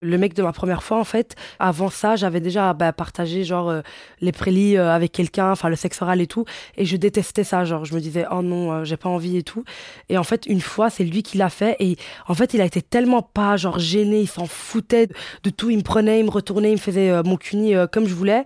Le 0.02 0.16
mec 0.16 0.32
de 0.32 0.42
ma 0.42 0.52
première 0.52 0.82
fois, 0.82 0.98
en 0.98 1.04
fait, 1.04 1.36
avant 1.58 1.90
ça, 1.90 2.16
j'avais 2.16 2.40
déjà 2.40 2.72
bah, 2.72 2.90
partagé 2.90 3.44
genre 3.44 3.68
euh, 3.68 3.82
les 4.22 4.32
prélis 4.32 4.78
euh, 4.78 4.90
avec 4.94 5.12
quelqu'un, 5.12 5.52
enfin 5.52 5.68
le 5.68 5.76
sexe 5.76 6.00
oral 6.00 6.22
et 6.22 6.26
tout, 6.26 6.46
et 6.78 6.86
je 6.86 6.96
détestais 6.96 7.44
ça. 7.44 7.66
Genre, 7.66 7.84
je 7.84 7.94
me 7.94 8.00
disais 8.00 8.24
oh 8.30 8.40
non, 8.40 8.72
euh, 8.72 8.84
j'ai 8.84 8.96
pas 8.96 9.10
envie 9.10 9.36
et 9.36 9.42
tout. 9.42 9.62
Et 10.08 10.16
en 10.16 10.24
fait, 10.24 10.46
une 10.46 10.62
fois, 10.62 10.88
c'est 10.88 11.04
lui 11.04 11.22
qui 11.22 11.36
l'a 11.36 11.50
fait, 11.50 11.76
et 11.80 11.96
en 12.28 12.34
fait, 12.34 12.54
il 12.54 12.62
a 12.62 12.64
été 12.64 12.80
tellement 12.80 13.20
pas 13.20 13.58
genre 13.58 13.78
gêné, 13.78 14.20
il 14.22 14.26
s'en 14.28 14.46
foutait 14.46 15.08
de 15.42 15.50
tout, 15.50 15.68
il 15.68 15.76
me 15.76 15.82
prenait, 15.82 16.20
il 16.20 16.24
me 16.24 16.30
retournait, 16.30 16.70
il 16.70 16.76
me 16.76 16.78
faisait 16.78 17.10
euh, 17.10 17.22
mon 17.22 17.36
cuni 17.36 17.74
euh, 17.74 17.86
comme 17.86 18.06
je 18.06 18.14
voulais, 18.14 18.44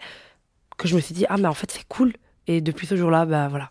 que 0.77 0.89
je 0.89 0.97
me 0.97 1.01
suis 1.01 1.15
dit 1.15 1.25
ah 1.29 1.37
mais 1.37 1.47
en 1.49 1.55
fait 1.55 1.71
c'est 1.71 1.87
cool. 1.87 2.15
Et 2.49 2.61
depuis 2.63 2.87
ce 2.89 2.97
jour-là, 2.97 3.27
bah 3.27 3.47
voilà. 3.49 3.71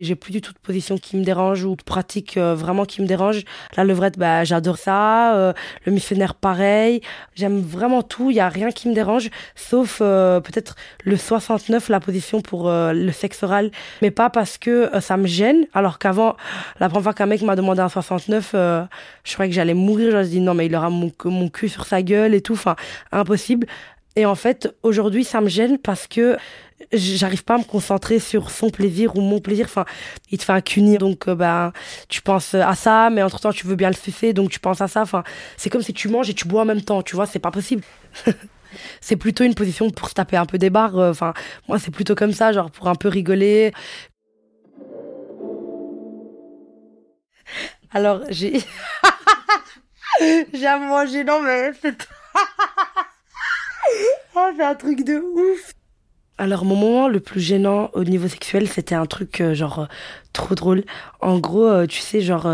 J'ai 0.00 0.14
plus 0.14 0.32
du 0.32 0.40
tout 0.40 0.54
de 0.54 0.58
position 0.58 0.96
qui 0.96 1.18
me 1.18 1.24
dérange 1.24 1.62
ou 1.64 1.76
de 1.76 1.82
pratique 1.82 2.38
euh, 2.38 2.54
vraiment 2.54 2.86
qui 2.86 3.02
me 3.02 3.06
dérange. 3.06 3.42
La 3.76 3.84
levrette, 3.84 4.18
bah, 4.18 4.44
j'adore 4.44 4.78
ça. 4.78 5.36
Euh, 5.36 5.52
le 5.84 5.92
missionnaire, 5.92 6.34
pareil. 6.34 7.02
J'aime 7.34 7.60
vraiment 7.60 8.00
tout. 8.02 8.30
Il 8.30 8.36
y 8.36 8.40
a 8.40 8.48
rien 8.48 8.70
qui 8.70 8.88
me 8.88 8.94
dérange, 8.94 9.28
sauf 9.54 9.98
euh, 10.00 10.40
peut-être 10.40 10.74
le 11.04 11.18
69, 11.18 11.90
la 11.90 12.00
position 12.00 12.40
pour 12.40 12.70
euh, 12.70 12.94
le 12.94 13.12
sexe 13.12 13.42
oral. 13.42 13.70
Mais 14.00 14.10
pas 14.10 14.30
parce 14.30 14.56
que 14.56 14.70
euh, 14.94 15.02
ça 15.02 15.18
me 15.18 15.26
gêne. 15.26 15.66
Alors 15.74 15.98
qu'avant, 15.98 16.34
la 16.78 16.88
première 16.88 17.02
fois 17.02 17.12
qu'un 17.12 17.26
mec 17.26 17.42
m'a 17.42 17.54
demandé 17.54 17.82
un 17.82 17.90
69, 17.90 18.52
euh, 18.54 18.82
je 19.24 19.34
croyais 19.34 19.50
que 19.50 19.54
j'allais 19.54 19.74
mourir. 19.74 20.12
Je 20.12 20.16
me 20.16 20.22
suis 20.22 20.32
dit 20.32 20.40
non, 20.40 20.54
mais 20.54 20.64
il 20.64 20.74
aura 20.74 20.88
mon, 20.88 21.12
mon 21.26 21.50
cul 21.50 21.68
sur 21.68 21.84
sa 21.84 22.00
gueule 22.00 22.32
et 22.32 22.40
tout. 22.40 22.54
Enfin, 22.54 22.74
impossible. 23.12 23.66
Et 24.16 24.26
en 24.26 24.34
fait, 24.34 24.74
aujourd'hui, 24.82 25.24
ça 25.24 25.40
me 25.40 25.48
gêne 25.48 25.78
parce 25.78 26.06
que 26.06 26.36
j'arrive 26.92 27.44
pas 27.44 27.54
à 27.54 27.58
me 27.58 27.64
concentrer 27.64 28.18
sur 28.18 28.50
son 28.50 28.70
plaisir 28.70 29.14
ou 29.16 29.20
mon 29.20 29.38
plaisir. 29.40 29.66
Enfin, 29.66 29.84
il 30.30 30.38
te 30.38 30.44
fait 30.44 30.52
un 30.52 30.60
cuni, 30.60 30.98
donc 30.98 31.28
euh, 31.28 31.34
ben 31.34 31.72
tu 32.08 32.20
penses 32.22 32.54
à 32.54 32.74
ça, 32.74 33.10
mais 33.10 33.22
entre 33.22 33.38
temps 33.40 33.52
tu 33.52 33.66
veux 33.66 33.76
bien 33.76 33.88
le 33.90 33.94
sucer, 33.96 34.32
donc 34.32 34.50
tu 34.50 34.58
penses 34.60 34.80
à 34.80 34.88
ça. 34.88 35.02
Enfin, 35.02 35.22
c'est 35.56 35.70
comme 35.70 35.82
si 35.82 35.92
tu 35.92 36.08
manges 36.08 36.28
et 36.30 36.34
tu 36.34 36.48
bois 36.48 36.62
en 36.62 36.64
même 36.64 36.82
temps, 36.82 37.02
tu 37.02 37.14
vois, 37.16 37.26
c'est 37.26 37.38
pas 37.38 37.50
possible. 37.52 37.82
c'est 39.00 39.16
plutôt 39.16 39.44
une 39.44 39.54
position 39.54 39.90
pour 39.90 40.08
se 40.08 40.14
taper 40.14 40.36
un 40.36 40.46
peu 40.46 40.58
des 40.58 40.70
barres. 40.70 40.98
euh, 40.98 41.10
Enfin, 41.10 41.32
moi 41.68 41.78
c'est 41.78 41.90
plutôt 41.92 42.14
comme 42.14 42.32
ça, 42.32 42.52
genre 42.52 42.70
pour 42.70 42.88
un 42.88 42.94
peu 42.96 43.08
rigoler. 43.08 43.72
Alors 47.92 48.22
j'ai 48.30 48.60
j'ai 50.52 50.66
à 50.66 50.78
manger, 50.78 51.24
non 51.24 51.40
mais 51.42 51.72
oh, 54.36 54.48
c'est 54.56 54.62
un 54.64 54.74
truc 54.74 55.04
de 55.04 55.16
ouf. 55.18 55.72
Alors, 56.38 56.64
mon 56.64 56.74
moment 56.74 57.08
le 57.08 57.20
plus 57.20 57.40
gênant 57.40 57.90
au 57.92 58.02
niveau 58.02 58.26
sexuel, 58.26 58.66
c'était 58.66 58.94
un 58.94 59.04
truc 59.04 59.42
euh, 59.42 59.52
genre 59.52 59.80
euh, 59.80 59.86
trop 60.32 60.54
drôle. 60.54 60.84
En 61.20 61.38
gros, 61.38 61.66
euh, 61.66 61.86
tu 61.86 61.98
sais, 62.00 62.22
genre, 62.22 62.46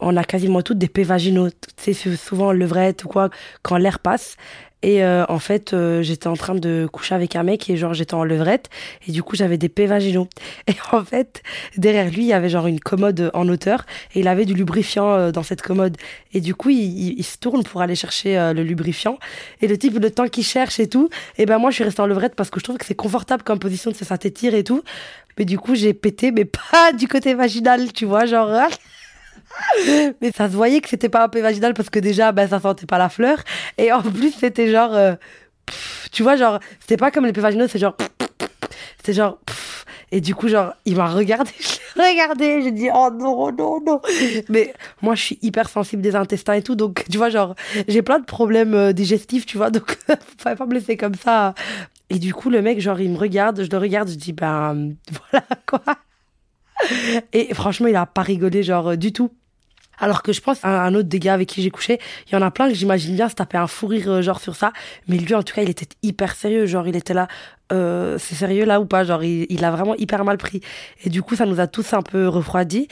on 0.00 0.16
a 0.16 0.24
quasiment 0.24 0.62
toutes 0.62 0.78
des 0.78 0.88
P. 0.88 1.04
Tu 1.04 1.50
sais, 1.76 1.92
sou- 1.92 2.16
souvent 2.16 2.52
levrette 2.52 3.04
ou 3.04 3.08
quoi, 3.08 3.28
quand 3.62 3.76
l'air 3.76 3.98
passe. 3.98 4.36
Et 4.82 5.02
euh, 5.02 5.24
en 5.28 5.40
fait, 5.40 5.72
euh, 5.72 6.02
j'étais 6.02 6.28
en 6.28 6.36
train 6.36 6.54
de 6.54 6.88
coucher 6.92 7.14
avec 7.16 7.34
un 7.34 7.42
mec 7.42 7.68
et 7.68 7.76
genre 7.76 7.94
j'étais 7.94 8.14
en 8.14 8.22
levrette 8.22 8.70
et 9.08 9.12
du 9.12 9.24
coup 9.24 9.34
j'avais 9.34 9.58
des 9.58 9.68
P 9.68 9.86
vaginaux. 9.86 10.28
Et 10.68 10.74
en 10.92 11.04
fait, 11.04 11.42
derrière 11.76 12.06
lui, 12.10 12.18
il 12.22 12.26
y 12.28 12.32
avait 12.32 12.48
genre 12.48 12.68
une 12.68 12.78
commode 12.78 13.30
en 13.34 13.48
hauteur 13.48 13.86
et 14.14 14.20
il 14.20 14.28
avait 14.28 14.44
du 14.44 14.54
lubrifiant 14.54 15.12
euh, 15.14 15.32
dans 15.32 15.42
cette 15.42 15.62
commode. 15.62 15.96
Et 16.32 16.40
du 16.40 16.54
coup, 16.54 16.70
il, 16.70 17.18
il- 17.18 17.24
se 17.24 17.38
tourne 17.38 17.64
pour 17.64 17.80
aller 17.82 17.96
chercher 17.96 18.38
euh, 18.38 18.52
le 18.52 18.62
lubrifiant. 18.62 19.18
Et 19.62 19.66
le 19.66 19.76
type, 19.76 19.98
le 19.98 20.10
temps 20.12 20.28
qu'il 20.28 20.44
cherche 20.44 20.78
et 20.78 20.88
tout, 20.88 21.08
et 21.38 21.44
ben 21.46 21.58
moi 21.58 21.70
je 21.70 21.74
suis 21.76 21.84
restée 21.84 22.00
en 22.02 22.06
levrette 22.06 22.34
parce 22.36 22.50
que 22.50 22.60
je 22.60 22.64
trouve 22.64 22.76
que 22.78 22.86
c'est 22.86 22.94
confortable 22.94 23.42
comme 23.42 23.58
position, 23.58 23.90
tu 23.90 23.98
sais, 23.98 24.04
ça 24.04 24.16
t'étire 24.16 24.54
et 24.54 24.62
tout. 24.62 24.82
Mais 25.38 25.44
du 25.44 25.58
coup, 25.58 25.74
j'ai 25.74 25.92
pété, 25.94 26.30
mais 26.30 26.44
pas 26.70 26.92
du 26.92 27.08
côté 27.08 27.34
vaginal, 27.34 27.92
tu 27.92 28.04
vois, 28.04 28.26
genre. 28.26 28.50
mais 30.20 30.32
ça 30.32 30.48
se 30.48 30.54
voyait 30.56 30.80
que 30.80 30.88
c'était 30.88 31.08
pas 31.08 31.24
un 31.24 31.28
peu 31.28 31.40
vaginal 31.40 31.74
parce 31.74 31.90
que 31.90 31.98
déjà, 31.98 32.32
ben, 32.32 32.48
ça 32.48 32.60
sentait 32.60 32.86
pas 32.86 32.98
la 32.98 33.08
fleur. 33.08 33.38
Et 33.76 33.92
en 33.92 34.02
plus, 34.02 34.32
c'était 34.32 34.70
genre. 34.70 34.94
euh, 34.94 35.14
tu 36.12 36.22
vois, 36.22 36.36
genre, 36.36 36.60
c'était 36.80 36.96
pas 36.96 37.10
comme 37.10 37.26
les 37.26 37.32
P 37.32 37.40
vaginaux, 37.40 37.66
c'est 37.68 37.78
genre. 37.78 37.96
C'était 38.98 39.12
genre. 39.14 39.38
pff. 39.46 39.68
Et 40.10 40.20
du 40.20 40.34
coup, 40.34 40.48
genre, 40.48 40.72
il 40.86 40.96
m'a 40.96 41.08
regardé, 41.08 41.50
je 41.60 42.00
l'ai 42.00 42.10
regardé, 42.10 42.62
j'ai 42.62 42.72
dit, 42.72 42.88
oh 42.94 43.10
non, 43.12 43.52
non, 43.52 43.80
non. 43.84 44.00
Mais 44.48 44.72
moi, 45.02 45.14
je 45.14 45.22
suis 45.22 45.38
hyper 45.42 45.68
sensible 45.68 46.00
des 46.00 46.16
intestins 46.16 46.54
et 46.54 46.62
tout, 46.62 46.76
donc, 46.76 47.04
tu 47.10 47.18
vois, 47.18 47.28
genre, 47.28 47.54
j'ai 47.88 48.00
plein 48.02 48.18
de 48.18 48.24
problèmes 48.24 48.74
euh, 48.74 48.92
digestifs, 48.92 49.44
tu 49.44 49.58
vois, 49.58 49.70
donc, 49.72 49.98
fallait 50.38 50.56
pas 50.56 50.66
me 50.66 50.74
laisser 50.74 50.96
comme 50.96 51.14
ça. 51.14 51.54
Et 52.10 52.18
du 52.18 52.32
coup, 52.32 52.48
le 52.48 52.62
mec, 52.62 52.80
genre, 52.80 53.00
il 53.00 53.10
me 53.10 53.18
regarde, 53.18 53.62
je 53.62 53.70
le 53.70 53.76
regarde, 53.76 54.08
je 54.08 54.14
dis, 54.14 54.32
ben, 54.32 54.94
voilà, 55.30 55.44
quoi. 55.66 55.80
Et 57.32 57.52
franchement, 57.54 57.86
il 57.86 57.96
a 57.96 58.06
pas 58.06 58.22
rigolé, 58.22 58.62
genre, 58.62 58.90
euh, 58.90 58.96
du 58.96 59.12
tout. 59.12 59.30
Alors 60.00 60.22
que 60.22 60.32
je 60.32 60.40
pense 60.40 60.64
à 60.64 60.84
un 60.84 60.94
autre 60.94 61.08
des 61.08 61.18
gars 61.18 61.34
avec 61.34 61.48
qui 61.48 61.60
j'ai 61.60 61.70
couché, 61.70 61.98
il 62.28 62.32
y 62.32 62.36
en 62.36 62.42
a 62.42 62.52
plein 62.52 62.68
que 62.68 62.74
j'imagine 62.74 63.16
bien 63.16 63.28
se 63.28 63.34
taper 63.34 63.58
un 63.58 63.66
fou 63.66 63.88
rire 63.88 64.08
euh, 64.08 64.22
genre 64.22 64.40
sur 64.40 64.54
ça. 64.54 64.72
Mais 65.08 65.16
lui, 65.16 65.34
en 65.34 65.42
tout 65.42 65.54
cas, 65.54 65.62
il 65.62 65.70
était 65.70 65.88
hyper 66.02 66.34
sérieux. 66.34 66.66
Genre, 66.66 66.86
il 66.86 66.96
était 66.96 67.14
là, 67.14 67.26
euh, 67.72 68.16
c'est 68.18 68.36
sérieux 68.36 68.64
là 68.64 68.80
ou 68.80 68.86
pas? 68.86 69.04
Genre, 69.04 69.24
il, 69.24 69.46
il 69.50 69.64
a 69.64 69.70
vraiment 69.70 69.96
hyper 69.96 70.24
mal 70.24 70.38
pris. 70.38 70.60
Et 71.04 71.10
du 71.10 71.22
coup, 71.22 71.34
ça 71.34 71.46
nous 71.46 71.60
a 71.60 71.66
tous 71.66 71.92
un 71.94 72.02
peu 72.02 72.28
refroidis. 72.28 72.88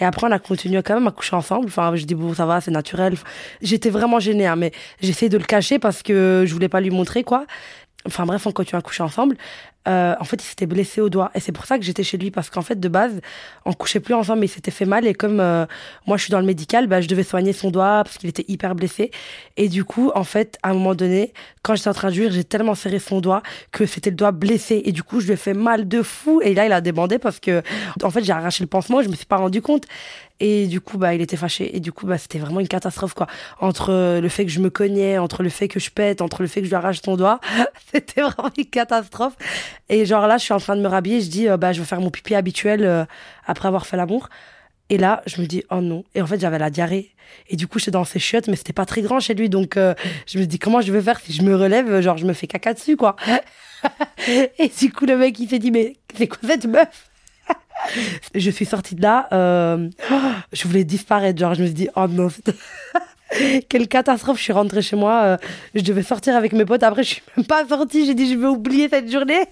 Et 0.00 0.04
après, 0.04 0.26
on 0.26 0.32
a 0.32 0.38
continué 0.38 0.82
quand 0.82 0.94
même 0.94 1.06
à 1.06 1.10
coucher 1.10 1.36
ensemble. 1.36 1.66
Enfin, 1.66 1.94
je 1.94 2.04
dis, 2.04 2.14
bon, 2.14 2.34
ça 2.34 2.46
va, 2.46 2.60
c'est 2.60 2.70
naturel. 2.70 3.14
J'étais 3.60 3.90
vraiment 3.90 4.18
gênée, 4.18 4.46
hein, 4.46 4.56
mais 4.56 4.72
j'essayais 5.00 5.28
de 5.28 5.36
le 5.38 5.44
cacher 5.44 5.78
parce 5.78 6.02
que 6.02 6.44
je 6.46 6.52
voulais 6.54 6.70
pas 6.70 6.80
lui 6.80 6.90
montrer, 6.90 7.22
quoi. 7.22 7.46
Enfin, 8.06 8.24
bref, 8.24 8.46
on 8.46 8.52
continue 8.52 8.78
à 8.78 8.82
coucher 8.82 9.02
ensemble. 9.02 9.36
Euh, 9.88 10.14
en 10.20 10.24
fait, 10.24 10.42
il 10.42 10.46
s'était 10.46 10.66
blessé 10.66 11.00
au 11.00 11.08
doigt. 11.08 11.30
Et 11.34 11.40
c'est 11.40 11.52
pour 11.52 11.64
ça 11.64 11.78
que 11.78 11.84
j'étais 11.84 12.02
chez 12.02 12.18
lui, 12.18 12.30
parce 12.30 12.50
qu'en 12.50 12.62
fait, 12.62 12.78
de 12.78 12.88
base, 12.88 13.20
on 13.64 13.72
couchait 13.72 14.00
plus 14.00 14.14
ensemble, 14.14 14.40
mais 14.40 14.46
il 14.46 14.50
s'était 14.50 14.70
fait 14.70 14.84
mal. 14.84 15.06
Et 15.06 15.14
comme 15.14 15.40
euh, 15.40 15.66
moi, 16.06 16.16
je 16.16 16.24
suis 16.24 16.30
dans 16.30 16.40
le 16.40 16.46
médical, 16.46 16.86
bah, 16.86 17.00
je 17.00 17.08
devais 17.08 17.22
soigner 17.22 17.52
son 17.52 17.70
doigt, 17.70 18.02
parce 18.04 18.18
qu'il 18.18 18.28
était 18.28 18.44
hyper 18.48 18.74
blessé. 18.74 19.10
Et 19.56 19.68
du 19.68 19.84
coup, 19.84 20.10
en 20.14 20.24
fait, 20.24 20.58
à 20.62 20.70
un 20.70 20.74
moment 20.74 20.94
donné, 20.94 21.32
quand 21.62 21.74
j'étais 21.74 21.88
en 21.88 21.94
train 21.94 22.10
de 22.10 22.14
jouir, 22.14 22.30
j'ai 22.30 22.44
tellement 22.44 22.74
serré 22.74 22.98
son 22.98 23.20
doigt 23.20 23.42
que 23.72 23.86
c'était 23.86 24.10
le 24.10 24.16
doigt 24.16 24.32
blessé. 24.32 24.82
Et 24.84 24.92
du 24.92 25.02
coup, 25.02 25.20
je 25.20 25.26
lui 25.26 25.32
ai 25.32 25.36
fait 25.36 25.54
mal 25.54 25.88
de 25.88 26.02
fou. 26.02 26.40
Et 26.42 26.54
là, 26.54 26.66
il 26.66 26.72
a 26.72 26.80
débandé 26.80 27.18
parce 27.18 27.40
que, 27.40 27.62
en 28.02 28.10
fait, 28.10 28.22
j'ai 28.22 28.32
arraché 28.32 28.62
le 28.62 28.68
pansement, 28.68 29.02
je 29.02 29.08
me 29.08 29.14
suis 29.14 29.26
pas 29.26 29.36
rendu 29.36 29.62
compte. 29.62 29.86
Et 30.40 30.66
du 30.66 30.80
coup, 30.80 30.96
bah, 30.96 31.14
il 31.14 31.20
était 31.20 31.36
fâché. 31.36 31.76
Et 31.76 31.80
du 31.80 31.92
coup, 31.92 32.06
bah, 32.06 32.16
c'était 32.16 32.38
vraiment 32.38 32.60
une 32.60 32.68
catastrophe, 32.68 33.12
quoi. 33.12 33.26
Entre 33.60 33.92
euh, 33.92 34.20
le 34.20 34.28
fait 34.30 34.46
que 34.46 34.50
je 34.50 34.60
me 34.60 34.70
cognais, 34.70 35.18
entre 35.18 35.42
le 35.42 35.50
fait 35.50 35.68
que 35.68 35.78
je 35.78 35.90
pète, 35.90 36.22
entre 36.22 36.40
le 36.40 36.48
fait 36.48 36.60
que 36.60 36.66
je 36.66 36.70
lui 36.70 36.76
arrache 36.76 37.02
son 37.02 37.16
doigt, 37.16 37.40
c'était 37.94 38.22
vraiment 38.22 38.50
une 38.56 38.64
catastrophe. 38.64 39.34
Et 39.88 40.04
genre 40.06 40.26
là, 40.26 40.38
je 40.38 40.44
suis 40.44 40.54
en 40.54 40.60
train 40.60 40.76
de 40.76 40.82
me 40.82 40.88
rhabiller, 40.88 41.20
je 41.20 41.30
dis, 41.30 41.48
euh, 41.48 41.56
bah, 41.56 41.72
je 41.72 41.80
vais 41.80 41.86
faire 41.86 42.00
mon 42.00 42.10
pipi 42.10 42.34
habituel 42.34 42.84
euh, 42.84 43.04
après 43.46 43.68
avoir 43.68 43.86
fait 43.86 43.96
l'amour. 43.96 44.28
Et 44.88 44.98
là, 44.98 45.22
je 45.26 45.40
me 45.40 45.46
dis, 45.46 45.62
oh 45.70 45.80
non. 45.80 46.04
Et 46.14 46.22
en 46.22 46.26
fait, 46.26 46.40
j'avais 46.40 46.58
la 46.58 46.68
diarrhée. 46.68 47.10
Et 47.48 47.56
du 47.56 47.68
coup, 47.68 47.78
j'étais 47.78 47.92
dans 47.92 48.04
ses 48.04 48.18
chiottes, 48.18 48.48
mais 48.48 48.56
c'était 48.56 48.72
pas 48.72 48.86
très 48.86 49.02
grand 49.02 49.20
chez 49.20 49.34
lui. 49.34 49.48
Donc, 49.48 49.76
euh, 49.76 49.94
je 50.26 50.38
me 50.38 50.46
dis, 50.46 50.58
comment 50.58 50.80
je 50.80 50.92
vais 50.92 51.00
faire 51.00 51.20
si 51.20 51.32
je 51.32 51.42
me 51.42 51.54
relève 51.54 52.00
Genre, 52.00 52.16
je 52.16 52.26
me 52.26 52.32
fais 52.32 52.48
caca 52.48 52.74
dessus, 52.74 52.96
quoi. 52.96 53.14
et 54.28 54.70
du 54.78 54.92
coup, 54.92 55.06
le 55.06 55.16
mec, 55.16 55.38
il 55.38 55.48
s'est 55.48 55.60
dit, 55.60 55.70
mais 55.70 55.94
c'est 56.16 56.26
quoi 56.26 56.40
cette 56.48 56.66
meuf? 56.66 57.10
Je 58.34 58.50
suis 58.50 58.66
sortie 58.66 58.94
de 58.94 59.02
là, 59.02 59.28
euh, 59.32 59.88
je 60.52 60.68
voulais 60.68 60.84
disparaître. 60.84 61.38
Genre, 61.38 61.54
je 61.54 61.62
me 61.62 61.66
suis 61.66 61.74
dit, 61.74 61.88
oh 61.96 62.06
non, 62.08 62.28
quelle 63.68 63.88
catastrophe. 63.88 64.38
Je 64.38 64.42
suis 64.42 64.52
rentrée 64.52 64.82
chez 64.82 64.96
moi, 64.96 65.22
euh, 65.22 65.36
je 65.74 65.82
devais 65.82 66.02
sortir 66.02 66.36
avec 66.36 66.52
mes 66.52 66.64
potes. 66.64 66.82
Après, 66.82 67.02
je 67.02 67.08
suis 67.14 67.22
même 67.36 67.46
pas 67.46 67.66
sortie. 67.66 68.06
J'ai 68.06 68.14
dit, 68.14 68.30
je 68.30 68.38
vais 68.38 68.46
oublier 68.46 68.88
cette 68.88 69.10
journée. 69.10 69.46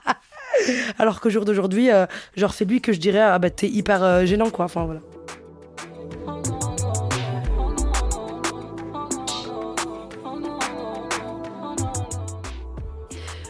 Alors 0.98 1.20
qu'au 1.20 1.30
jour 1.30 1.44
d'aujourd'hui, 1.44 1.90
euh, 1.90 2.06
genre, 2.36 2.52
c'est 2.52 2.64
lui 2.64 2.80
que 2.80 2.92
je 2.92 3.00
dirais, 3.00 3.20
ah 3.20 3.38
bah, 3.38 3.50
t'es 3.50 3.68
hyper 3.68 4.02
euh, 4.02 4.24
gênant, 4.24 4.50
quoi. 4.50 4.66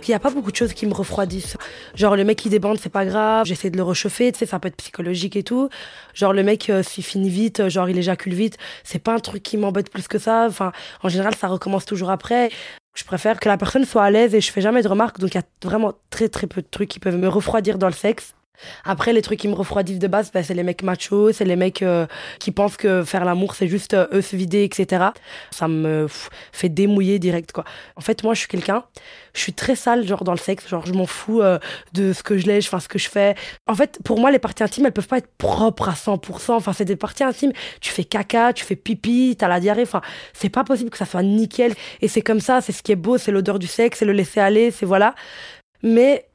Il 0.04 0.11
n'y 0.11 0.16
a 0.16 0.18
pas 0.18 0.30
beaucoup 0.30 0.50
de 0.50 0.56
choses 0.56 0.72
qui 0.75 0.84
me 0.87 0.92
refroidissent. 0.92 1.56
Genre, 1.94 2.16
le 2.16 2.25
mec 2.25 2.37
qui 2.37 2.50
débande, 2.50 2.78
c'est 2.78 2.90
pas 2.90 3.06
grave, 3.06 3.46
j'essaie 3.46 3.70
de 3.70 3.76
le 3.76 3.82
réchauffer, 3.82 4.32
tu 4.32 4.40
sais, 4.40 4.46
ça 4.46 4.58
peut 4.58 4.68
être 4.68 4.76
psychologique 4.76 5.37
et 5.37 5.42
tout. 5.42 5.68
Genre, 6.12 6.32
le 6.32 6.42
mec, 6.42 6.68
euh, 6.68 6.82
s'il 6.82 7.04
finit 7.04 7.30
vite, 7.30 7.68
genre, 7.68 7.88
il 7.88 7.96
éjacule 7.96 8.34
vite, 8.34 8.58
c'est 8.84 8.99
pas 8.99 9.14
un 9.14 9.20
truc 9.20 9.42
qui 9.42 9.56
m'embête 9.56 9.90
plus 9.90 10.08
que 10.08 10.18
ça. 10.18 10.46
Enfin, 10.49 10.72
en 11.02 11.08
général, 11.08 11.34
ça 11.34 11.46
recommence 11.49 11.87
toujours 11.87 12.11
après. 12.11 12.50
Je 12.94 13.04
préfère 13.04 13.40
que 13.40 13.49
la 13.49 13.56
personne 13.56 13.84
soit 13.84 14.04
à 14.04 14.11
l'aise 14.11 14.34
et 14.34 14.40
je 14.40 14.52
fais 14.52 14.61
jamais 14.61 14.82
de 14.82 14.88
remarques, 14.88 15.18
donc 15.18 15.34
il 15.34 15.38
y 15.38 15.40
a 15.40 15.44
vraiment 15.64 15.94
très 16.11 16.28
très 16.28 16.46
peu 16.46 16.61
de 16.61 16.66
trucs 16.70 16.90
qui 16.90 17.00
peuvent 17.00 17.16
me 17.16 17.28
refroidir 17.28 17.78
dans 17.78 17.87
le 17.87 17.92
sexe. 17.92 18.34
Après, 18.85 19.12
les 19.12 19.23
trucs 19.23 19.40
qui 19.40 19.49
me 19.49 19.54
refroidissent 19.54 19.99
de 19.99 20.06
base, 20.06 20.30
bah, 20.32 20.42
c'est 20.42 20.54
les 20.54 20.62
mecs 20.62 20.82
machos, 20.82 21.32
c'est 21.32 21.44
les 21.44 21.56
mecs 21.56 21.82
euh, 21.82 22.06
qui 22.38 22.50
pensent 22.50 22.76
que 22.76 23.04
faire 23.04 23.25
l'amour, 23.25 23.54
c'est 23.54 23.68
juste 23.68 23.94
euh, 23.94 24.06
eux 24.12 24.21
se 24.21 24.37
vider, 24.37 24.64
etc. 24.64 25.06
Ça 25.50 25.68
me 25.68 26.06
fait 26.52 26.68
démouiller 26.68 27.18
direct, 27.18 27.52
quoi. 27.52 27.64
En 27.97 28.00
fait, 28.00 28.23
moi, 28.23 28.35
je 28.35 28.40
suis 28.40 28.49
quelqu'un, 28.49 28.85
je 29.35 29.40
suis 29.40 29.52
très 29.52 29.75
sale, 29.75 30.06
genre, 30.06 30.25
dans 30.25 30.32
le 30.32 30.38
sexe. 30.38 30.68
Genre, 30.68 30.85
je 30.87 30.92
m'en 30.92 31.06
fous 31.06 31.40
euh, 31.40 31.59
de 31.92 32.12
ce 32.12 32.23
que 32.23 32.38
je 32.38 32.47
lèche, 32.47 32.66
enfin, 32.66 32.80
ce 32.80 32.88
que 32.88 32.99
je 32.99 33.09
fais. 33.09 33.35
En 33.66 33.75
fait, 33.75 33.99
pour 34.04 34.18
moi, 34.18 34.30
les 34.30 34.38
parties 34.38 34.62
intimes, 34.62 34.87
elles 34.87 34.92
peuvent 34.92 35.09
pas 35.09 35.18
être 35.18 35.30
propres 35.38 35.88
à 35.88 35.94
100%. 35.94 36.52
Enfin, 36.52 36.73
c'est 36.73 36.85
des 36.85 36.97
parties 36.97 37.25
intimes. 37.25 37.52
Tu 37.80 37.90
fais 37.90 38.04
caca, 38.04 38.52
tu 38.52 38.64
fais 38.64 38.76
pipi, 38.76 39.37
t'as 39.38 39.49
la 39.49 39.61
diarrhée. 39.61 39.82
Enfin, 39.82 40.02
c'est 40.32 40.49
pas 40.49 40.64
possible 40.64 40.90
que 40.90 40.99
ça 40.99 41.06
soit 41.06 41.23
nickel. 41.23 41.75
Et 42.00 42.09
c'est 42.09 42.23
comme 42.23 42.40
ça, 42.40 42.61
c'est 42.61 42.73
ce 42.73 42.82
qui 42.82 42.92
est 42.92 42.97
beau, 42.97 43.18
c'est 43.18 43.32
l'odeur 43.32 43.59
du 43.59 43.66
sexe, 43.66 43.99
c'est 44.00 44.04
le 44.04 44.12
laisser 44.12 44.40
aller, 44.40 44.71
c'est 44.71 44.87
voilà. 44.87 45.14
Mais 45.82 46.26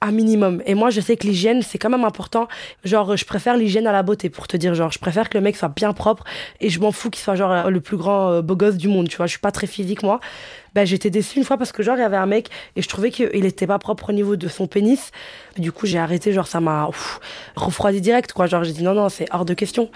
un 0.00 0.12
minimum. 0.12 0.62
Et 0.66 0.74
moi, 0.74 0.90
je 0.90 1.00
sais 1.00 1.16
que 1.16 1.26
l'hygiène, 1.26 1.62
c'est 1.62 1.78
quand 1.78 1.90
même 1.90 2.04
important. 2.04 2.48
Genre, 2.84 3.16
je 3.16 3.24
préfère 3.24 3.56
l'hygiène 3.56 3.86
à 3.86 3.92
la 3.92 4.02
beauté, 4.02 4.30
pour 4.30 4.46
te 4.46 4.56
dire. 4.56 4.74
Genre, 4.74 4.92
je 4.92 4.98
préfère 4.98 5.28
que 5.28 5.38
le 5.38 5.42
mec 5.42 5.56
soit 5.56 5.68
bien 5.68 5.92
propre 5.92 6.24
et 6.60 6.68
je 6.68 6.80
m'en 6.80 6.92
fous 6.92 7.10
qu'il 7.10 7.22
soit 7.22 7.34
genre 7.34 7.70
le 7.70 7.80
plus 7.80 7.96
grand 7.96 8.30
euh, 8.30 8.42
beau 8.42 8.56
gosse 8.56 8.76
du 8.76 8.88
monde, 8.88 9.08
tu 9.08 9.16
vois. 9.16 9.26
Je 9.26 9.32
suis 9.32 9.40
pas 9.40 9.52
très 9.52 9.66
physique, 9.66 10.02
moi. 10.02 10.20
Ben, 10.74 10.86
j'étais 10.86 11.10
déçue 11.10 11.38
une 11.38 11.44
fois 11.44 11.56
parce 11.56 11.72
que 11.72 11.82
genre, 11.82 11.96
il 11.96 12.00
y 12.00 12.04
avait 12.04 12.16
un 12.16 12.26
mec 12.26 12.50
et 12.76 12.82
je 12.82 12.88
trouvais 12.88 13.10
qu'il 13.10 13.46
était 13.46 13.66
pas 13.66 13.78
propre 13.78 14.10
au 14.10 14.12
niveau 14.12 14.36
de 14.36 14.48
son 14.48 14.66
pénis. 14.66 15.10
Du 15.56 15.72
coup, 15.72 15.86
j'ai 15.86 15.98
arrêté, 15.98 16.32
genre, 16.32 16.46
ça 16.46 16.60
m'a 16.60 16.88
refroidi 17.54 18.00
direct, 18.00 18.32
quoi. 18.32 18.46
Genre, 18.46 18.64
j'ai 18.64 18.72
dit 18.72 18.82
non, 18.82 18.94
non, 18.94 19.08
c'est 19.08 19.26
hors 19.32 19.44
de 19.44 19.54
question. 19.54 19.90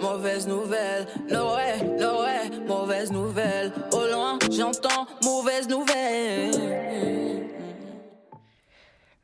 Mauvaise 0.00 0.46
nouvelle. 0.46 1.06
Mauvaise 2.68 3.10
nouvelle. 3.10 3.72
Au 3.92 4.06
loin, 4.12 4.38
j'entends 4.50 5.06
mauvaise 5.24 5.68
nouvelle. 5.68 7.19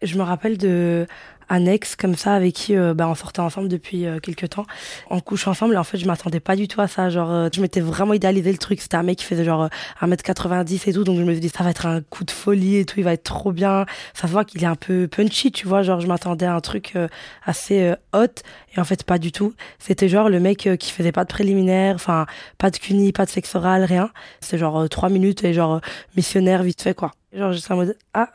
Je 0.02 0.18
me 0.18 0.22
rappelle 0.22 0.58
de 0.58 1.06
un 1.48 1.64
comme 1.98 2.16
ça 2.16 2.34
avec 2.34 2.54
qui 2.54 2.76
euh, 2.76 2.94
bah, 2.94 3.08
on 3.08 3.14
sortait 3.14 3.40
ensemble 3.40 3.68
depuis 3.68 4.06
euh, 4.06 4.18
quelques 4.18 4.50
temps. 4.50 4.66
On 5.10 5.20
couche 5.20 5.46
ensemble 5.46 5.74
et 5.74 5.76
en 5.76 5.84
fait 5.84 5.98
je 5.98 6.06
m'attendais 6.06 6.40
pas 6.40 6.56
du 6.56 6.68
tout 6.68 6.80
à 6.80 6.88
ça. 6.88 7.08
Genre 7.08 7.30
euh, 7.30 7.48
je 7.54 7.60
m'étais 7.60 7.80
vraiment 7.80 8.14
idéalisé 8.14 8.50
le 8.50 8.58
truc. 8.58 8.80
C'était 8.80 8.96
un 8.96 9.02
mec 9.02 9.18
qui 9.18 9.24
faisait 9.24 9.44
genre 9.44 9.68
1m90 10.00 10.88
et 10.88 10.92
tout. 10.92 11.04
Donc 11.04 11.18
je 11.18 11.22
me 11.22 11.32
suis 11.32 11.40
dit 11.40 11.48
ça 11.48 11.62
va 11.62 11.70
être 11.70 11.86
un 11.86 12.00
coup 12.00 12.24
de 12.24 12.30
folie 12.30 12.78
et 12.78 12.84
tout. 12.84 12.98
Il 12.98 13.04
va 13.04 13.12
être 13.12 13.22
trop 13.22 13.52
bien. 13.52 13.86
Ça 14.14 14.26
se 14.26 14.32
voit 14.32 14.44
qu'il 14.44 14.62
est 14.62 14.66
un 14.66 14.74
peu 14.74 15.06
punchy, 15.08 15.52
tu 15.52 15.66
vois. 15.68 15.82
Genre 15.82 16.00
je 16.00 16.06
m'attendais 16.06 16.46
à 16.46 16.54
un 16.54 16.60
truc 16.60 16.94
assez 17.44 17.94
hot 18.12 18.26
et 18.74 18.80
en 18.80 18.84
fait 18.84 19.04
pas 19.04 19.18
du 19.18 19.32
tout. 19.32 19.54
C'était 19.78 20.08
genre 20.08 20.28
le 20.28 20.40
mec 20.40 20.68
qui 20.78 20.90
faisait 20.90 21.12
pas 21.12 21.24
de 21.24 21.28
préliminaire, 21.28 21.94
enfin 21.94 22.26
pas 22.58 22.70
de 22.70 22.76
cuni, 22.76 23.12
pas 23.12 23.24
de 23.24 23.30
sexe 23.30 23.54
oral, 23.54 23.84
rien. 23.84 24.10
C'était 24.40 24.58
genre 24.58 24.88
trois 24.88 25.08
minutes 25.08 25.44
et 25.44 25.52
genre 25.54 25.80
missionnaire 26.16 26.62
vite 26.62 26.82
fait 26.82 26.94
quoi. 26.94 27.12
Genre 27.32 27.52
j'étais 27.52 27.72
en 27.72 27.76
mode 27.76 27.96
ah 28.14 28.30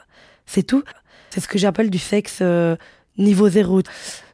c'est 0.46 0.64
tout. 0.64 0.84
C'est 1.32 1.40
ce 1.40 1.48
que 1.48 1.58
j'appelle 1.58 1.90
du 1.90 1.98
sexe 1.98 2.44
niveau 3.18 3.50
zéro. 3.50 3.82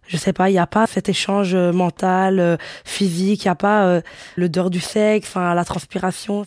Je 0.07 0.15
sais 0.15 0.33
pas, 0.33 0.49
il 0.49 0.53
n'y 0.53 0.59
a 0.59 0.67
pas 0.67 0.87
cet 0.87 1.09
échange 1.09 1.53
euh, 1.53 1.73
mental, 1.73 2.39
euh, 2.39 2.55
physique, 2.85 3.43
il 3.43 3.47
n'y 3.47 3.51
a 3.51 3.55
pas 3.55 3.85
euh, 3.85 4.01
l'odeur 4.37 4.69
du 4.69 4.79
sexe, 4.79 5.27
enfin 5.27 5.53
la 5.53 5.65
transpiration. 5.65 6.45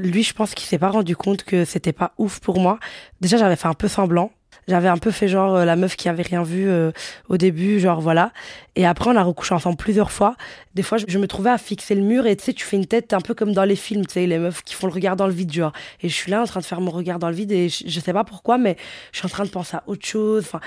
Lui, 0.00 0.24
je 0.24 0.34
pense 0.34 0.54
qu'il 0.54 0.66
s'est 0.66 0.78
pas 0.78 0.90
rendu 0.90 1.14
compte 1.16 1.44
que 1.44 1.64
c'était 1.64 1.92
pas 1.92 2.12
ouf 2.18 2.40
pour 2.40 2.58
moi. 2.58 2.78
Déjà, 3.20 3.36
j'avais 3.36 3.56
fait 3.56 3.68
un 3.68 3.74
peu 3.74 3.88
semblant. 3.88 4.32
J'avais 4.68 4.88
un 4.88 4.98
peu 4.98 5.10
fait 5.10 5.28
genre 5.28 5.56
euh, 5.56 5.64
la 5.64 5.76
meuf 5.76 5.96
qui 5.96 6.10
avait 6.10 6.22
rien 6.22 6.42
vu 6.42 6.68
euh, 6.68 6.92
au 7.28 7.38
début, 7.38 7.80
genre 7.80 8.02
voilà. 8.02 8.32
Et 8.76 8.86
après, 8.86 9.10
on 9.10 9.16
a 9.16 9.22
recouché 9.22 9.54
ensemble 9.54 9.78
plusieurs 9.78 10.12
fois. 10.12 10.36
Des 10.74 10.82
fois, 10.82 10.98
je, 10.98 11.18
me 11.18 11.26
trouvais 11.26 11.50
à 11.50 11.56
fixer 11.56 11.94
le 11.94 12.02
mur 12.02 12.26
et 12.26 12.36
tu 12.36 12.44
sais, 12.44 12.52
tu 12.52 12.64
fais 12.64 12.76
une 12.76 12.86
tête 12.86 13.14
un 13.14 13.20
peu 13.20 13.34
comme 13.34 13.52
dans 13.52 13.64
les 13.64 13.76
films, 13.76 14.06
tu 14.06 14.12
sais, 14.12 14.26
les 14.26 14.38
meufs 14.38 14.62
qui 14.62 14.74
font 14.74 14.86
le 14.86 14.92
regard 14.92 15.16
dans 15.16 15.26
le 15.26 15.32
vide, 15.32 15.52
genre. 15.52 15.72
Et 16.02 16.10
je 16.10 16.14
suis 16.14 16.30
là 16.30 16.42
en 16.42 16.44
train 16.44 16.60
de 16.60 16.66
faire 16.66 16.82
mon 16.82 16.90
regard 16.90 17.18
dans 17.18 17.30
le 17.30 17.34
vide 17.34 17.50
et 17.50 17.70
je, 17.70 18.00
sais 18.00 18.12
pas 18.12 18.24
pourquoi, 18.24 18.58
mais 18.58 18.76
je 19.12 19.18
suis 19.18 19.26
en 19.26 19.30
train 19.30 19.44
de 19.44 19.50
penser 19.50 19.76
à 19.76 19.82
autre 19.86 20.06
chose. 20.06 20.44
Enfin, 20.44 20.60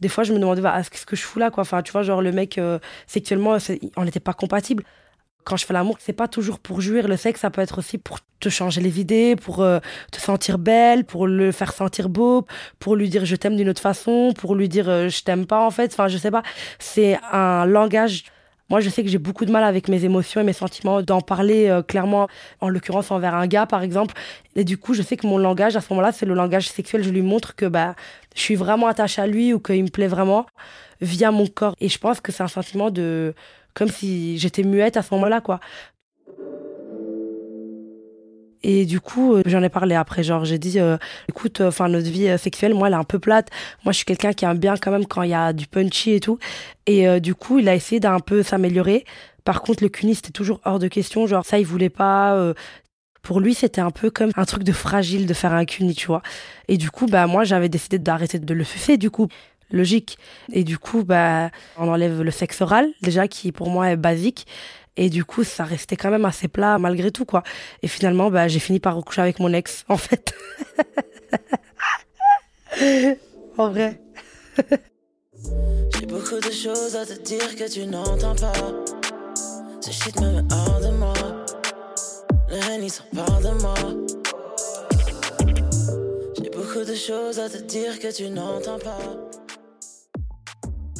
des 0.00 0.08
fois, 0.08 0.24
je 0.24 0.32
me 0.32 0.38
demandais, 0.40 0.60
bah, 0.60 0.82
qu'est-ce 0.90 1.06
que 1.06 1.16
je 1.16 1.22
fous 1.22 1.38
là, 1.38 1.50
quoi? 1.50 1.62
Enfin, 1.62 1.82
tu 1.82 1.92
vois, 1.92 2.02
genre 2.02 2.20
le 2.20 2.32
mec, 2.32 2.58
euh, 2.58 2.80
sexuellement, 3.06 3.56
on 3.96 4.04
n'était 4.04 4.20
pas 4.20 4.34
compatibles 4.34 4.82
quand 5.44 5.56
je 5.56 5.66
fais 5.66 5.74
l'amour, 5.74 5.96
c'est 6.00 6.12
pas 6.12 6.28
toujours 6.28 6.58
pour 6.58 6.80
jouir. 6.80 7.06
Le 7.06 7.16
sexe, 7.16 7.40
ça 7.40 7.50
peut 7.50 7.60
être 7.60 7.78
aussi 7.78 7.98
pour 7.98 8.18
te 8.40 8.48
changer 8.48 8.80
les 8.80 9.00
idées, 9.00 9.36
pour 9.36 9.62
euh, 9.62 9.78
te 10.10 10.20
sentir 10.20 10.58
belle, 10.58 11.04
pour 11.04 11.26
le 11.26 11.52
faire 11.52 11.72
sentir 11.72 12.08
beau, 12.08 12.46
pour 12.78 12.96
lui 12.96 13.08
dire 13.08 13.24
je 13.24 13.36
t'aime 13.36 13.56
d'une 13.56 13.68
autre 13.68 13.80
façon, 13.80 14.32
pour 14.36 14.54
lui 14.54 14.68
dire 14.68 14.88
euh, 14.88 15.08
je 15.08 15.22
t'aime 15.22 15.46
pas 15.46 15.64
en 15.64 15.70
fait. 15.70 15.92
Enfin, 15.92 16.08
je 16.08 16.18
sais 16.18 16.30
pas. 16.30 16.42
C'est 16.78 17.18
un 17.32 17.66
langage. 17.66 18.24
Moi, 18.70 18.80
je 18.80 18.88
sais 18.88 19.02
que 19.02 19.10
j'ai 19.10 19.18
beaucoup 19.18 19.44
de 19.44 19.52
mal 19.52 19.62
avec 19.62 19.88
mes 19.88 20.04
émotions 20.04 20.40
et 20.40 20.44
mes 20.44 20.54
sentiments, 20.54 21.02
d'en 21.02 21.20
parler 21.20 21.68
euh, 21.68 21.82
clairement, 21.82 22.28
en 22.62 22.70
l'occurrence 22.70 23.10
envers 23.10 23.34
un 23.34 23.46
gars, 23.46 23.66
par 23.66 23.82
exemple. 23.82 24.14
Et 24.56 24.64
du 24.64 24.78
coup, 24.78 24.94
je 24.94 25.02
sais 25.02 25.18
que 25.18 25.26
mon 25.26 25.36
langage, 25.36 25.76
à 25.76 25.82
ce 25.82 25.88
moment-là, 25.90 26.12
c'est 26.12 26.24
le 26.24 26.32
langage 26.32 26.70
sexuel. 26.70 27.04
Je 27.04 27.10
lui 27.10 27.20
montre 27.20 27.54
que 27.54 27.66
bah, 27.66 27.94
je 28.34 28.40
suis 28.40 28.54
vraiment 28.54 28.86
attachée 28.86 29.20
à 29.20 29.26
lui 29.26 29.52
ou 29.52 29.60
qu'il 29.60 29.84
me 29.84 29.90
plaît 29.90 30.06
vraiment 30.06 30.46
via 31.02 31.30
mon 31.30 31.46
corps. 31.46 31.74
Et 31.80 31.90
je 31.90 31.98
pense 31.98 32.20
que 32.20 32.32
c'est 32.32 32.42
un 32.42 32.48
sentiment 32.48 32.90
de 32.90 33.34
comme 33.74 33.88
si 33.88 34.38
j'étais 34.38 34.62
muette 34.62 34.96
à 34.96 35.02
ce 35.02 35.12
moment-là, 35.14 35.40
quoi. 35.40 35.60
Et 38.66 38.86
du 38.86 38.98
coup, 38.98 39.34
euh, 39.34 39.42
j'en 39.44 39.62
ai 39.62 39.68
parlé 39.68 39.94
après, 39.94 40.22
genre 40.22 40.46
j'ai 40.46 40.58
dit, 40.58 40.80
euh, 40.80 40.96
écoute, 41.28 41.60
enfin 41.60 41.88
notre 41.88 42.08
vie 42.08 42.28
euh, 42.28 42.38
sexuelle, 42.38 42.72
moi, 42.72 42.88
elle 42.88 42.94
est 42.94 42.96
un 42.96 43.04
peu 43.04 43.18
plate. 43.18 43.50
Moi, 43.84 43.92
je 43.92 43.98
suis 43.98 44.06
quelqu'un 44.06 44.32
qui 44.32 44.46
aime 44.46 44.56
bien 44.58 44.76
quand 44.78 44.90
même 44.90 45.04
quand 45.06 45.22
il 45.22 45.30
y 45.30 45.34
a 45.34 45.52
du 45.52 45.66
punchy 45.66 46.12
et 46.12 46.20
tout. 46.20 46.38
Et 46.86 47.06
euh, 47.06 47.20
du 47.20 47.34
coup, 47.34 47.58
il 47.58 47.68
a 47.68 47.74
essayé 47.74 48.00
d'un 48.00 48.20
peu 48.20 48.42
s'améliorer. 48.42 49.04
Par 49.44 49.60
contre, 49.60 49.82
le 49.82 49.90
cuni, 49.90 50.14
c'était 50.14 50.30
toujours 50.30 50.60
hors 50.64 50.78
de 50.78 50.88
question. 50.88 51.26
Genre 51.26 51.44
ça, 51.44 51.58
il 51.58 51.66
voulait 51.66 51.90
pas. 51.90 52.34
euh, 52.36 52.54
pour 53.22 53.40
lui, 53.40 53.54
c'était 53.54 53.80
un 53.82 53.90
peu 53.90 54.10
comme 54.10 54.30
un 54.36 54.44
truc 54.44 54.64
de 54.64 54.72
fragile 54.72 55.26
de 55.26 55.34
faire 55.34 55.52
un 55.52 55.64
cuni, 55.66 55.94
tu 55.94 56.06
vois. 56.06 56.22
Et 56.68 56.76
du 56.78 56.90
coup, 56.90 57.06
bah 57.06 57.26
moi, 57.26 57.44
j'avais 57.44 57.68
décidé 57.68 57.98
d'arrêter 57.98 58.38
de 58.38 58.54
le 58.54 58.64
sucer, 58.64 58.96
du 58.96 59.10
coup 59.10 59.28
logique. 59.74 60.18
Et 60.52 60.64
du 60.64 60.78
coup, 60.78 61.04
bah, 61.04 61.50
on 61.76 61.88
enlève 61.88 62.22
le 62.22 62.30
sexe 62.30 62.60
oral, 62.60 62.88
déjà, 63.02 63.28
qui 63.28 63.52
pour 63.52 63.68
moi 63.68 63.90
est 63.90 63.96
basique. 63.96 64.46
Et 64.96 65.10
du 65.10 65.24
coup, 65.24 65.42
ça 65.42 65.64
restait 65.64 65.96
quand 65.96 66.10
même 66.10 66.24
assez 66.24 66.48
plat 66.48 66.78
malgré 66.78 67.10
tout, 67.10 67.24
quoi. 67.24 67.42
Et 67.82 67.88
finalement, 67.88 68.30
bah, 68.30 68.48
j'ai 68.48 68.60
fini 68.60 68.78
par 68.80 68.96
recoucher 68.96 69.22
avec 69.22 69.40
mon 69.40 69.52
ex, 69.52 69.84
en 69.88 69.96
fait. 69.96 70.34
en 73.58 73.68
vrai. 73.70 74.00
J'ai 75.98 76.06
beaucoup 76.06 76.40
de 76.40 76.50
choses 76.50 76.96
à 76.96 77.04
te 77.04 77.20
dire 77.22 77.56
que 77.56 77.70
tu 77.70 77.86
n'entends 77.86 78.36
pas. 78.36 78.52
Ce 79.80 79.90
shit 79.90 80.18
me 80.20 80.40
de 80.40 80.90
moi. 80.96 81.12
De 82.48 83.60
moi. 83.60 83.74
J'ai 86.40 86.50
beaucoup 86.50 86.84
de 86.84 86.94
choses 86.94 87.38
à 87.40 87.48
te 87.48 87.58
dire 87.58 87.98
que 87.98 88.14
tu 88.14 88.28
n'entends 88.30 88.78
pas. 88.78 89.43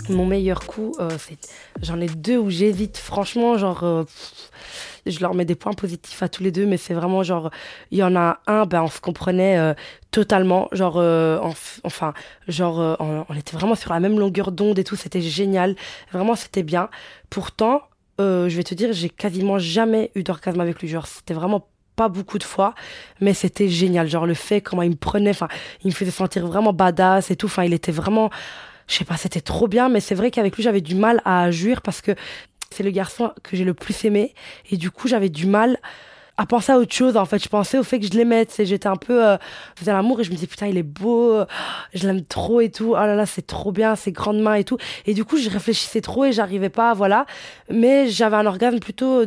Mon 0.08 0.26
meilleur 0.26 0.60
coup, 0.66 0.94
euh, 1.00 1.10
c'est... 1.18 1.38
j'en 1.82 2.00
ai 2.00 2.06
deux 2.06 2.36
où 2.36 2.50
j'hésite. 2.50 2.98
Franchement, 2.98 3.56
genre, 3.56 3.84
euh, 3.84 4.04
je 5.06 5.18
leur 5.20 5.34
mets 5.34 5.44
des 5.44 5.54
points 5.54 5.72
positifs 5.72 6.22
à 6.22 6.28
tous 6.28 6.42
les 6.42 6.50
deux, 6.50 6.66
mais 6.66 6.76
c'est 6.76 6.94
vraiment 6.94 7.22
genre, 7.22 7.50
il 7.90 7.98
y 7.98 8.02
en 8.02 8.14
a 8.14 8.38
un, 8.46 8.66
ben, 8.66 8.82
on 8.82 8.88
se 8.88 9.00
comprenait 9.00 9.58
euh, 9.58 9.72
totalement. 10.10 10.68
Genre, 10.72 10.98
euh, 10.98 11.38
enf- 11.40 11.80
enfin, 11.84 12.12
genre, 12.48 12.80
euh, 12.80 12.94
on, 13.00 13.24
on 13.28 13.34
était 13.34 13.56
vraiment 13.56 13.74
sur 13.74 13.92
la 13.92 14.00
même 14.00 14.18
longueur 14.18 14.52
d'onde 14.52 14.78
et 14.78 14.84
tout. 14.84 14.96
C'était 14.96 15.22
génial. 15.22 15.74
Vraiment, 16.12 16.36
c'était 16.36 16.62
bien. 16.62 16.90
Pourtant, 17.30 17.82
euh, 18.20 18.48
je 18.48 18.56
vais 18.56 18.64
te 18.64 18.74
dire, 18.74 18.92
j'ai 18.92 19.08
quasiment 19.08 19.58
jamais 19.58 20.10
eu 20.14 20.22
d'orgasme 20.22 20.60
avec 20.60 20.80
lui. 20.80 20.88
Genre, 20.88 21.06
c'était 21.06 21.34
vraiment 21.34 21.66
pas 21.96 22.08
beaucoup 22.08 22.38
de 22.38 22.44
fois, 22.44 22.74
mais 23.20 23.34
c'était 23.34 23.68
génial. 23.68 24.08
Genre, 24.08 24.26
le 24.26 24.34
fait, 24.34 24.60
comment 24.60 24.82
il 24.82 24.90
me 24.90 24.96
prenait, 24.96 25.30
enfin, 25.30 25.48
il 25.82 25.88
me 25.88 25.92
faisait 25.92 26.10
sentir 26.10 26.46
vraiment 26.46 26.72
badass 26.72 27.30
et 27.30 27.36
tout. 27.36 27.46
Enfin, 27.46 27.64
il 27.64 27.72
était 27.72 27.92
vraiment 27.92 28.30
je 28.86 28.94
sais 28.94 29.04
pas, 29.04 29.16
c'était 29.16 29.40
trop 29.40 29.68
bien, 29.68 29.88
mais 29.88 30.00
c'est 30.00 30.14
vrai 30.14 30.30
qu'avec 30.30 30.56
lui, 30.56 30.62
j'avais 30.62 30.80
du 30.80 30.94
mal 30.94 31.20
à 31.24 31.50
jouir 31.50 31.82
parce 31.82 32.00
que 32.00 32.12
c'est 32.70 32.82
le 32.82 32.90
garçon 32.90 33.32
que 33.42 33.56
j'ai 33.56 33.64
le 33.64 33.74
plus 33.74 34.04
aimé. 34.04 34.34
Et 34.70 34.76
du 34.76 34.90
coup, 34.90 35.08
j'avais 35.08 35.28
du 35.28 35.46
mal 35.46 35.78
à 36.36 36.46
penser 36.46 36.72
à 36.72 36.78
autre 36.78 36.92
chose 36.92 37.16
en 37.16 37.24
fait. 37.24 37.42
Je 37.42 37.48
pensais 37.48 37.78
au 37.78 37.84
fait 37.84 38.00
que 38.00 38.06
je 38.06 38.12
l'aimais 38.12 38.46
j'étais 38.58 38.88
un 38.88 38.96
peu 38.96 39.24
euh, 39.24 39.36
l'amour 39.86 40.20
et 40.20 40.24
je 40.24 40.30
me 40.30 40.34
disais 40.34 40.46
putain 40.48 40.66
il 40.66 40.76
est 40.76 40.82
beau 40.82 41.44
je 41.92 42.06
l'aime 42.06 42.24
trop 42.24 42.60
et 42.60 42.70
tout. 42.70 42.90
Oh 42.90 42.94
là 42.94 43.14
là 43.14 43.26
c'est 43.26 43.46
trop 43.46 43.72
bien 43.72 43.94
ses 43.94 44.12
grandes 44.12 44.40
mains 44.40 44.54
et 44.54 44.64
tout. 44.64 44.78
Et 45.06 45.14
du 45.14 45.24
coup 45.24 45.36
je 45.36 45.48
réfléchissais 45.48 46.00
trop 46.00 46.24
et 46.24 46.32
j'arrivais 46.32 46.70
pas 46.70 46.92
voilà. 46.94 47.26
Mais 47.70 48.08
j'avais 48.08 48.36
un 48.36 48.46
orgasme 48.46 48.80
plutôt 48.80 49.24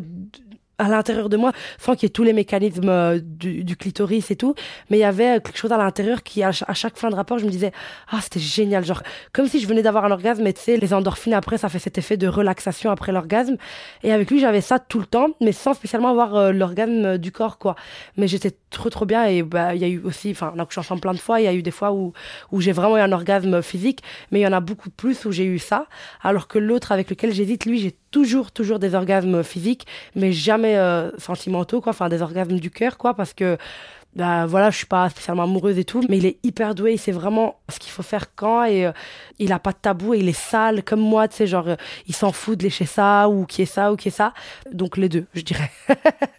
à 0.80 0.88
l'intérieur 0.88 1.30
de 1.30 1.38
moi, 1.38 1.52
sans 1.80 1.96
qu'il 1.96 2.04
y 2.04 2.06
ait 2.08 2.10
tous 2.10 2.24
les 2.24 2.34
mécanismes 2.34 2.90
euh, 2.90 3.20
du, 3.22 3.76
clitoris 3.76 4.30
et 4.32 4.36
tout, 4.36 4.56
mais 4.90 4.98
il 4.98 5.02
y 5.02 5.06
avait 5.06 5.42
quelque 5.42 5.58
chose 5.58 5.72
à 5.72 5.78
l'intérieur 5.78 6.24
qui, 6.24 6.44
à, 6.44 6.52
chaque 6.52 6.98
fin 6.98 7.10
de 7.10 7.16
rapport, 7.16 7.40
je 7.40 7.46
me 7.46 7.50
disais, 7.50 7.72
ah, 8.10 8.20
c'était 8.22 8.40
génial, 8.40 8.86
genre, 8.86 9.02
comme 9.34 9.48
si 9.48 9.60
je 9.60 9.68
venais 9.68 9.82
d'avoir 9.82 10.06
un 10.06 10.12
orgasme, 10.12 10.44
mais 10.44 10.54
tu 10.54 10.62
sais, 10.62 10.78
les 10.78 10.94
endorphines 10.94 11.34
après, 11.34 11.58
ça 11.58 11.70
fait 11.70 11.80
cet 11.80 11.98
effet 11.98 12.18
de 12.18 12.28
relaxation 12.28 12.92
après 12.92 13.12
l'orgasme. 13.12 13.58
Et 14.04 14.12
avec 14.12 14.30
lui, 14.30 14.40
j'avais 14.40 14.62
ça 14.62 14.80
tout 14.80 15.00
le 15.00 15.06
temps, 15.06 15.30
mais 15.42 15.52
sans 15.52 15.74
spécialement 15.74 16.10
avoir 16.10 16.36
euh, 16.36 16.52
l'orgasme 16.52 17.18
du 17.18 17.32
corps, 17.32 17.58
quoi. 17.58 17.76
Mais 18.16 18.28
j'étais 18.28 18.56
trop, 18.70 18.90
trop 18.90 19.06
bien, 19.06 19.26
et 19.26 19.44
bah, 19.44 19.74
il 19.74 19.82
y 19.82 19.86
a 19.86 19.88
eu 19.88 20.02
aussi, 20.04 20.32
enfin, 20.32 20.54
on 20.56 20.60
a 20.60 20.66
couché 20.66 20.80
ensemble 20.80 21.02
plein 21.02 21.14
de 21.14 21.20
fois, 21.20 21.42
il 21.42 21.46
y 21.46 21.48
a 21.48 21.54
eu 21.54 21.64
des 21.64 21.72
fois 21.72 21.92
où, 21.92 22.14
où 22.52 22.62
j'ai 22.62 22.72
vraiment 22.72 22.98
eu 22.98 23.02
un 23.02 23.12
orgasme 23.12 23.62
physique, 23.62 24.02
mais 24.32 24.40
il 24.40 24.44
y 24.44 24.48
en 24.48 24.54
a 24.54 24.60
beaucoup 24.60 24.90
plus 24.90 25.26
où 25.26 25.32
j'ai 25.32 25.46
eu 25.46 25.60
ça, 25.60 25.88
alors 26.22 26.48
que 26.48 26.60
l'autre 26.60 26.92
avec 26.92 27.10
lequel 27.10 27.34
j'hésite, 27.34 27.66
lui, 27.66 27.80
j'ai 27.80 27.96
toujours, 28.12 28.52
toujours 28.52 28.80
des 28.80 28.96
orgasmes 28.96 29.44
physiques, 29.44 29.86
mais 30.16 30.32
jamais 30.32 30.78
euh, 30.78 31.12
sentimentaux, 31.18 31.82
quoi. 31.82 31.92
Enfin, 31.92 32.10
des 32.10 32.22
orgasmes 32.22 32.60
du 32.60 32.72
cœur, 32.72 32.98
quoi, 32.98 33.14
parce 33.14 33.34
que, 33.34 33.58
bah, 34.16 34.46
voilà, 34.46 34.72
je 34.72 34.78
suis 34.78 34.86
pas 34.86 35.10
spécialement 35.10 35.44
amoureuse 35.44 35.78
et 35.78 35.84
tout, 35.84 36.04
mais 36.10 36.18
il 36.18 36.26
est 36.26 36.38
hyper 36.44 36.74
doué, 36.76 36.94
il 36.94 36.98
sait 36.98 37.12
vraiment 37.12 37.60
ce 37.70 37.80
qu'il 37.80 37.92
faut 37.92 38.04
faire 38.04 38.34
quand, 38.36 38.64
et 38.64 38.86
euh, 38.86 38.92
il 39.40 39.52
a 39.54 39.60
pas 39.60 39.72
de 39.72 39.78
tabou, 39.82 40.14
et 40.14 40.20
il 40.20 40.30
est 40.30 40.34
sale, 40.34 40.84
comme 40.84 41.02
moi, 41.02 41.28
tu 41.28 41.36
sais, 41.36 41.48
genre, 41.48 41.68
euh, 41.68 41.76
il 42.08 42.16
s'en 42.16 42.32
fout 42.32 42.58
de 42.58 42.64
lécher 42.64 42.86
ça, 42.86 43.30
ou 43.30 43.46
qui 43.46 43.62
est 43.62 43.66
ça, 43.66 43.92
ou 43.92 43.96
qui 43.96 44.08
est 44.08 44.12
ça. 44.12 44.34
Donc, 44.72 44.98
les 44.98 45.10
deux, 45.10 45.26
je 45.34 45.42
dirais. 45.42 45.72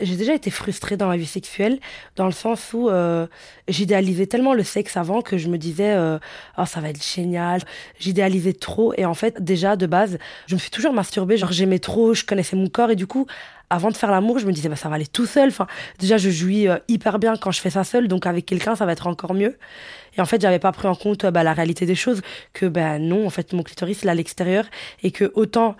j'ai 0.00 0.16
déjà 0.16 0.34
été 0.34 0.50
frustrée 0.50 0.96
dans 0.96 1.06
ma 1.06 1.16
vie 1.16 1.26
sexuelle, 1.26 1.78
dans 2.16 2.26
le 2.26 2.32
sens 2.32 2.72
où 2.72 2.88
euh, 2.88 3.26
j'idéalisais 3.68 4.26
tellement 4.26 4.54
le 4.54 4.62
sexe 4.62 4.96
avant 4.96 5.22
que 5.22 5.38
je 5.38 5.48
me 5.48 5.58
disais, 5.58 5.92
euh, 5.92 6.18
oh, 6.58 6.64
ça 6.66 6.80
va 6.80 6.90
être 6.90 7.04
génial. 7.04 7.62
J'idéalisais 7.98 8.52
trop. 8.52 8.92
Et 8.96 9.04
en 9.04 9.14
fait, 9.14 9.42
déjà, 9.42 9.76
de 9.76 9.86
base, 9.86 10.18
je 10.46 10.54
me 10.54 10.60
suis 10.60 10.70
toujours 10.70 10.92
masturbée. 10.92 11.36
Genre, 11.36 11.52
j'aimais 11.52 11.78
trop, 11.78 12.14
je 12.14 12.24
connaissais 12.24 12.56
mon 12.56 12.68
corps. 12.68 12.90
Et 12.90 12.96
du 12.96 13.06
coup, 13.06 13.26
avant 13.70 13.90
de 13.90 13.96
faire 13.96 14.10
l'amour, 14.10 14.38
je 14.38 14.46
me 14.46 14.52
disais, 14.52 14.68
bah, 14.68 14.76
ça 14.76 14.88
va 14.88 14.96
aller 14.96 15.06
tout 15.06 15.26
seul. 15.26 15.48
Enfin, 15.48 15.66
déjà, 15.98 16.16
je 16.16 16.30
jouis 16.30 16.68
euh, 16.68 16.78
hyper 16.88 17.18
bien 17.18 17.36
quand 17.36 17.50
je 17.50 17.60
fais 17.60 17.70
ça 17.70 17.84
seul. 17.84 18.08
Donc, 18.08 18.26
avec 18.26 18.46
quelqu'un, 18.46 18.76
ça 18.76 18.86
va 18.86 18.92
être 18.92 19.06
encore 19.06 19.34
mieux. 19.34 19.58
Et 20.16 20.20
en 20.20 20.26
fait, 20.26 20.40
j'avais 20.40 20.58
pas 20.58 20.72
pris 20.72 20.88
en 20.88 20.94
compte 20.94 21.26
bah, 21.26 21.42
la 21.42 21.52
réalité 21.52 21.86
des 21.86 21.94
choses. 21.94 22.22
Que, 22.52 22.66
ben 22.66 22.98
non, 22.98 23.26
en 23.26 23.30
fait, 23.30 23.52
mon 23.52 23.62
clitoris, 23.62 24.04
est 24.04 24.08
à 24.08 24.14
l'extérieur. 24.14 24.64
Et 25.02 25.10
que 25.10 25.30
autant 25.34 25.76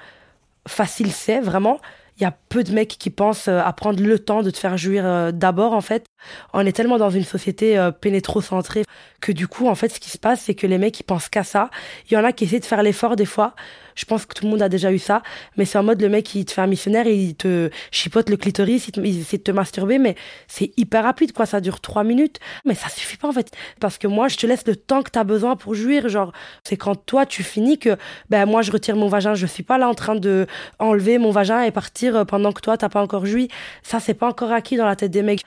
facile 0.69 1.11
c'est, 1.11 1.41
vraiment, 1.41 1.81
il 2.21 2.25
y 2.25 2.27
a 2.27 2.37
peu 2.49 2.63
de 2.63 2.73
mecs 2.73 2.97
qui 2.99 3.11
pensent 3.11 3.49
euh, 3.49 3.61
à 3.61 3.73
prendre 3.73 4.03
le 4.03 4.19
temps 4.19 4.43
de 4.43 4.51
te 4.51 4.59
faire 4.59 4.77
jouir 4.77 5.07
euh, 5.07 5.33
d'abord 5.33 5.73
en 5.73 5.81
fait. 5.81 6.05
On 6.53 6.65
est 6.67 6.73
tellement 6.73 6.99
dans 6.99 7.11
une 7.11 7.25
société 7.25 7.79
euh, 7.79 7.91
pénétrocentrée 7.91 8.85
que 9.21 9.33
du 9.33 9.49
coup 9.49 9.69
en 9.69 9.75
fait 9.75 9.91
ce 9.91 10.01
qui 10.01 10.11
se 10.11 10.19
passe 10.19 10.43
c'est 10.43 10.55
que 10.55 10.67
les 10.67 10.79
mecs 10.79 10.99
ils 10.99 11.05
pensent 11.05 11.29
qu'à 11.29 11.45
ça. 11.45 11.71
Il 12.11 12.15
y 12.15 12.17
en 12.17 12.25
a 12.25 12.33
qui 12.33 12.45
essaient 12.45 12.61
de 12.61 12.65
faire 12.65 12.83
l'effort 12.83 13.17
des 13.17 13.27
fois 13.27 13.55
je 14.01 14.07
pense 14.07 14.25
que 14.25 14.35
tout 14.35 14.45
le 14.45 14.51
monde 14.51 14.63
a 14.63 14.69
déjà 14.69 14.93
eu 14.93 14.99
ça. 14.99 15.23
Mais 15.57 15.67
c'est 15.67 15.77
en 15.77 15.83
mode 15.83 16.01
le 16.01 16.09
mec, 16.09 16.35
il 16.35 16.45
te 16.47 16.53
fait 16.53 16.63
un 16.63 16.67
missionnaire 16.67 17.07
il 17.07 17.35
te 17.35 17.71
chipote 17.91 18.31
le 18.31 18.37
clitoris, 18.37 18.89
il, 18.89 19.21
essaie 19.21 19.37
de 19.37 19.43
te 19.43 19.51
masturber, 19.51 19.99
mais 19.99 20.17
c'est 20.49 20.73
hyper 20.79 21.05
rapide, 21.05 21.33
quoi. 21.33 21.45
Ça 21.45 21.61
dure 21.61 21.81
trois 21.81 22.05
minutes. 22.05 22.39
Mais 22.65 22.75
ça 22.75 22.89
suffit 22.89 23.19
pas, 23.19 23.29
en 23.29 23.33
fait. 23.33 23.51
Parce 23.79 23.99
que 23.99 24.07
moi, 24.07 24.29
je 24.29 24.37
te 24.37 24.47
laisse 24.47 24.67
le 24.67 24.77
temps 24.77 25.03
que 25.03 25.11
tu 25.11 25.19
as 25.19 25.25
besoin 25.25 25.57
pour 25.57 25.75
jouir. 25.75 26.09
Genre, 26.09 26.33
c'est 26.65 26.77
quand 26.77 26.95
toi, 26.95 27.27
tu 27.27 27.43
finis 27.43 27.79
que, 27.79 27.97
ben, 28.31 28.47
moi, 28.47 28.63
je 28.63 28.73
retire 28.73 28.97
mon 28.97 29.09
vagin. 29.09 29.35
Je 29.35 29.47
suis 29.47 29.63
pas 29.63 29.77
là 29.77 29.89
en 29.89 29.95
train 29.95 30.15
de 30.15 30.47
enlever 30.79 31.19
mon 31.19 31.31
vagin 31.31 31.63
et 31.63 31.71
partir 31.71 32.17
euh, 32.17 32.25
pendant 32.25 32.53
que 32.53 32.61
toi, 32.63 32.79
t'as 32.79 32.89
pas 32.89 33.03
encore 33.03 33.27
joui. 33.27 33.49
Ça, 33.83 34.01
c'est 34.01 34.15
pas 34.15 34.29
encore 34.29 34.53
acquis 34.53 34.77
dans 34.77 34.87
la 34.87 34.97
tête 34.97 35.11
des 35.11 35.23
mecs. 35.23 35.43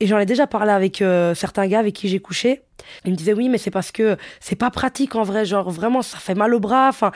Et 0.00 0.06
j'en 0.06 0.18
ai 0.18 0.26
déjà 0.26 0.46
parlé 0.46 0.70
avec 0.70 1.02
euh, 1.02 1.34
certains 1.34 1.66
gars 1.66 1.80
avec 1.80 1.94
qui 1.94 2.08
j'ai 2.08 2.20
couché. 2.20 2.62
Ils 3.04 3.10
me 3.10 3.16
disaient 3.16 3.32
oui, 3.32 3.48
mais 3.48 3.58
c'est 3.58 3.70
parce 3.70 3.90
que 3.90 4.16
c'est 4.40 4.56
pas 4.56 4.70
pratique 4.70 5.14
en 5.16 5.22
vrai. 5.22 5.44
Genre 5.44 5.70
vraiment, 5.70 6.02
ça 6.02 6.18
fait 6.18 6.34
mal 6.34 6.54
au 6.54 6.60
bras. 6.60 6.88
Enfin, 6.88 7.12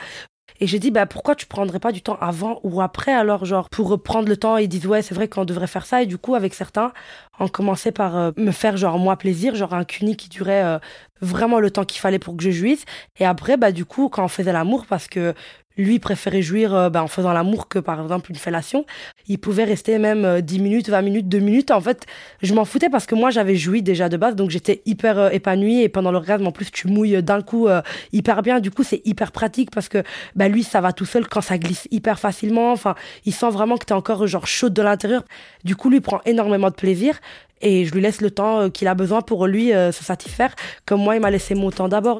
et 0.59 0.67
j'ai 0.67 0.79
dit, 0.79 0.91
bah, 0.91 1.05
pourquoi 1.05 1.35
tu 1.35 1.45
prendrais 1.45 1.79
pas 1.79 1.91
du 1.91 2.01
temps 2.01 2.17
avant 2.21 2.59
ou 2.63 2.81
après, 2.81 3.11
alors, 3.11 3.43
genre, 3.45 3.69
pour 3.69 4.01
prendre 4.01 4.29
le 4.29 4.37
temps, 4.37 4.57
ils 4.57 4.67
disent, 4.69 4.85
ouais, 4.85 5.01
c'est 5.01 5.15
vrai 5.15 5.27
qu'on 5.27 5.45
devrait 5.45 5.67
faire 5.67 5.85
ça. 5.85 6.03
Et 6.03 6.05
du 6.05 6.17
coup, 6.17 6.35
avec 6.35 6.53
certains, 6.53 6.93
on 7.39 7.47
commençait 7.47 7.91
par 7.91 8.15
euh, 8.15 8.31
me 8.37 8.51
faire, 8.51 8.77
genre, 8.77 8.99
moi, 8.99 9.17
plaisir, 9.17 9.55
genre, 9.55 9.73
un 9.73 9.83
cuni 9.83 10.15
qui 10.15 10.29
durait 10.29 10.63
euh, 10.63 10.79
vraiment 11.21 11.59
le 11.59 11.71
temps 11.71 11.85
qu'il 11.85 11.99
fallait 11.99 12.19
pour 12.19 12.37
que 12.37 12.43
je 12.43 12.51
jouisse. 12.51 12.85
Et 13.19 13.25
après, 13.25 13.57
bah, 13.57 13.71
du 13.71 13.85
coup, 13.85 14.09
quand 14.09 14.23
on 14.23 14.27
faisait 14.27 14.53
l'amour, 14.53 14.85
parce 14.87 15.07
que 15.07 15.33
lui 15.77 15.99
préférait 15.99 16.41
jouir 16.41 16.73
euh, 16.73 16.89
bah, 16.89 17.03
en 17.03 17.07
faisant 17.07 17.33
l'amour 17.33 17.67
que 17.67 17.79
par 17.79 18.01
exemple 18.01 18.31
une 18.31 18.37
fellation. 18.37 18.85
Il 19.27 19.39
pouvait 19.39 19.63
rester 19.63 19.97
même 19.97 20.41
10 20.41 20.59
euh, 20.59 20.61
minutes, 20.61 20.89
20 20.89 21.01
minutes, 21.01 21.29
2 21.29 21.39
minutes. 21.39 21.71
En 21.71 21.81
fait, 21.81 22.05
je 22.41 22.53
m'en 22.53 22.65
foutais 22.65 22.89
parce 22.89 23.05
que 23.05 23.15
moi 23.15 23.31
j'avais 23.31 23.55
joui 23.55 23.81
déjà 23.81 24.09
de 24.09 24.17
base, 24.17 24.35
donc 24.35 24.49
j'étais 24.49 24.81
hyper 24.85 25.17
euh, 25.17 25.29
épanouie 25.29 25.81
et 25.81 25.89
pendant 25.89 26.11
l'orgasme 26.11 26.45
en 26.47 26.51
plus 26.51 26.71
tu 26.71 26.87
mouilles 26.87 27.21
d'un 27.23 27.41
coup 27.41 27.67
hyper 28.11 28.41
bien. 28.41 28.59
Du 28.59 28.71
coup 28.71 28.83
c'est 28.83 29.01
hyper 29.05 29.31
pratique 29.31 29.71
parce 29.71 29.89
que 29.89 30.03
bah, 30.35 30.47
lui 30.47 30.63
ça 30.63 30.81
va 30.81 30.93
tout 30.93 31.05
seul 31.05 31.27
quand 31.27 31.41
ça 31.41 31.57
glisse 31.57 31.87
hyper 31.91 32.19
facilement. 32.19 32.71
Enfin, 32.71 32.95
il 33.25 33.33
sent 33.33 33.49
vraiment 33.49 33.77
que 33.77 33.85
t'es 33.85 33.93
encore 33.93 34.27
genre 34.27 34.47
chaude 34.47 34.73
de 34.73 34.81
l'intérieur. 34.81 35.23
Du 35.63 35.75
coup 35.75 35.89
lui 35.89 36.01
prend 36.01 36.21
énormément 36.25 36.69
de 36.69 36.75
plaisir 36.75 37.19
et 37.61 37.85
je 37.85 37.93
lui 37.93 38.01
laisse 38.01 38.21
le 38.21 38.31
temps 38.31 38.69
qu'il 38.69 38.87
a 38.87 38.93
besoin 38.93 39.21
pour 39.21 39.47
lui 39.47 39.69
se 39.69 40.03
satisfaire. 40.03 40.53
Comme 40.85 41.01
moi 41.01 41.15
il 41.15 41.21
m'a 41.21 41.31
laissé 41.31 41.55
mon 41.55 41.71
temps 41.71 41.87
d'abord. 41.87 42.19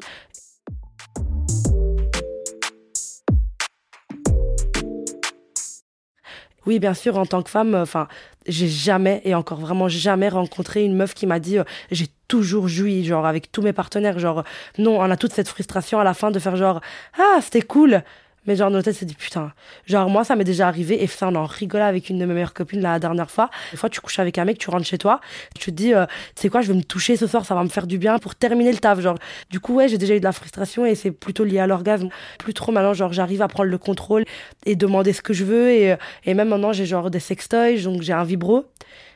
Oui, 6.66 6.78
bien 6.78 6.94
sûr, 6.94 7.18
en 7.18 7.26
tant 7.26 7.42
que 7.42 7.50
femme, 7.50 7.74
enfin, 7.74 8.08
j'ai 8.46 8.68
jamais 8.68 9.20
et 9.24 9.34
encore 9.34 9.60
vraiment 9.60 9.88
jamais 9.88 10.28
rencontré 10.28 10.82
une 10.84 10.96
meuf 10.96 11.14
qui 11.14 11.26
m'a 11.26 11.38
dit 11.38 11.58
euh, 11.58 11.64
j'ai 11.90 12.06
toujours 12.28 12.68
joui, 12.68 13.04
genre 13.04 13.26
avec 13.26 13.52
tous 13.52 13.62
mes 13.62 13.72
partenaires, 13.72 14.18
genre 14.18 14.44
non, 14.78 14.98
on 15.00 15.10
a 15.10 15.16
toute 15.16 15.32
cette 15.32 15.48
frustration 15.48 15.98
à 15.98 16.04
la 16.04 16.14
fin 16.14 16.30
de 16.30 16.38
faire 16.38 16.56
genre 16.56 16.80
ah 17.18 17.38
c'était 17.42 17.62
cool, 17.62 18.02
mais 18.46 18.56
genre, 18.56 18.70
nos 18.70 18.82
têtes, 18.82 18.96
c'est 18.96 19.06
dit, 19.06 19.14
putain. 19.14 19.52
Genre, 19.86 20.08
moi, 20.08 20.24
ça 20.24 20.36
m'est 20.36 20.44
déjà 20.44 20.68
arrivé, 20.68 21.02
et 21.02 21.06
ça, 21.06 21.28
on 21.28 21.34
en 21.34 21.46
rigolait 21.46 21.84
avec 21.84 22.10
une 22.10 22.18
de 22.18 22.24
mes 22.24 22.34
meilleures 22.34 22.54
copines 22.54 22.80
la 22.80 22.98
dernière 22.98 23.30
fois. 23.30 23.50
Des 23.70 23.76
fois, 23.76 23.88
tu 23.88 24.00
couches 24.00 24.18
avec 24.18 24.38
un 24.38 24.44
mec, 24.44 24.58
tu 24.58 24.70
rentres 24.70 24.86
chez 24.86 24.98
toi, 24.98 25.20
tu 25.58 25.70
te 25.70 25.76
dis, 25.76 25.94
euh, 25.94 26.06
tu 26.34 26.42
sais 26.42 26.48
quoi, 26.48 26.60
je 26.60 26.68
vais 26.68 26.78
me 26.78 26.82
toucher 26.82 27.16
ce 27.16 27.26
soir, 27.26 27.44
ça 27.46 27.54
va 27.54 27.62
me 27.64 27.68
faire 27.68 27.86
du 27.86 27.98
bien 27.98 28.18
pour 28.18 28.34
terminer 28.34 28.72
le 28.72 28.78
taf. 28.78 29.00
Genre, 29.00 29.18
du 29.50 29.60
coup, 29.60 29.74
ouais, 29.74 29.88
j'ai 29.88 29.98
déjà 29.98 30.14
eu 30.14 30.20
de 30.20 30.24
la 30.24 30.32
frustration, 30.32 30.84
et 30.86 30.94
c'est 30.94 31.10
plutôt 31.10 31.44
lié 31.44 31.58
à 31.58 31.66
l'orgasme. 31.66 32.08
Plus 32.38 32.54
trop 32.54 32.72
maintenant, 32.72 32.94
genre, 32.94 33.12
j'arrive 33.12 33.42
à 33.42 33.48
prendre 33.48 33.70
le 33.70 33.78
contrôle 33.78 34.24
et 34.66 34.76
demander 34.76 35.12
ce 35.12 35.22
que 35.22 35.32
je 35.32 35.44
veux, 35.44 35.70
et, 35.70 35.92
euh, 35.92 35.96
et 36.24 36.34
même 36.34 36.48
maintenant, 36.48 36.72
j'ai 36.72 36.86
genre 36.86 37.10
des 37.10 37.20
sextoys, 37.20 37.82
donc 37.82 38.02
j'ai 38.02 38.12
un 38.12 38.24
vibro 38.24 38.66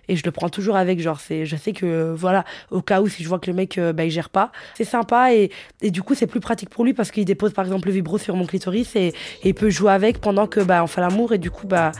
et 0.08 0.16
je 0.16 0.22
le 0.24 0.30
prends 0.30 0.48
toujours 0.48 0.76
avec 0.76 1.00
genre 1.00 1.20
c'est 1.20 1.46
je 1.46 1.56
sais 1.56 1.72
que 1.72 2.12
voilà 2.16 2.44
au 2.70 2.82
cas 2.82 3.00
où 3.00 3.08
si 3.08 3.22
je 3.22 3.28
vois 3.28 3.38
que 3.38 3.50
le 3.50 3.56
mec 3.56 3.78
euh, 3.78 3.92
bah, 3.92 4.04
il 4.04 4.10
gère 4.10 4.30
pas 4.30 4.52
c'est 4.74 4.84
sympa 4.84 5.34
et, 5.34 5.50
et 5.82 5.90
du 5.90 6.02
coup 6.02 6.14
c'est 6.14 6.26
plus 6.26 6.40
pratique 6.40 6.70
pour 6.70 6.84
lui 6.84 6.94
parce 6.94 7.10
qu'il 7.10 7.24
dépose 7.24 7.52
par 7.52 7.64
exemple 7.64 7.88
le 7.88 7.94
vibro 7.94 8.18
sur 8.18 8.36
mon 8.36 8.46
clitoris 8.46 8.96
et, 8.96 9.12
il 9.44 9.54
peut 9.54 9.70
jouer 9.70 9.92
avec 9.92 10.20
pendant 10.20 10.46
que 10.46 10.60
bah 10.60 10.82
on 10.82 10.86
fait 10.86 11.00
l'amour 11.00 11.32
et 11.32 11.38
du 11.38 11.50
coup 11.50 11.66
bah 11.66 11.92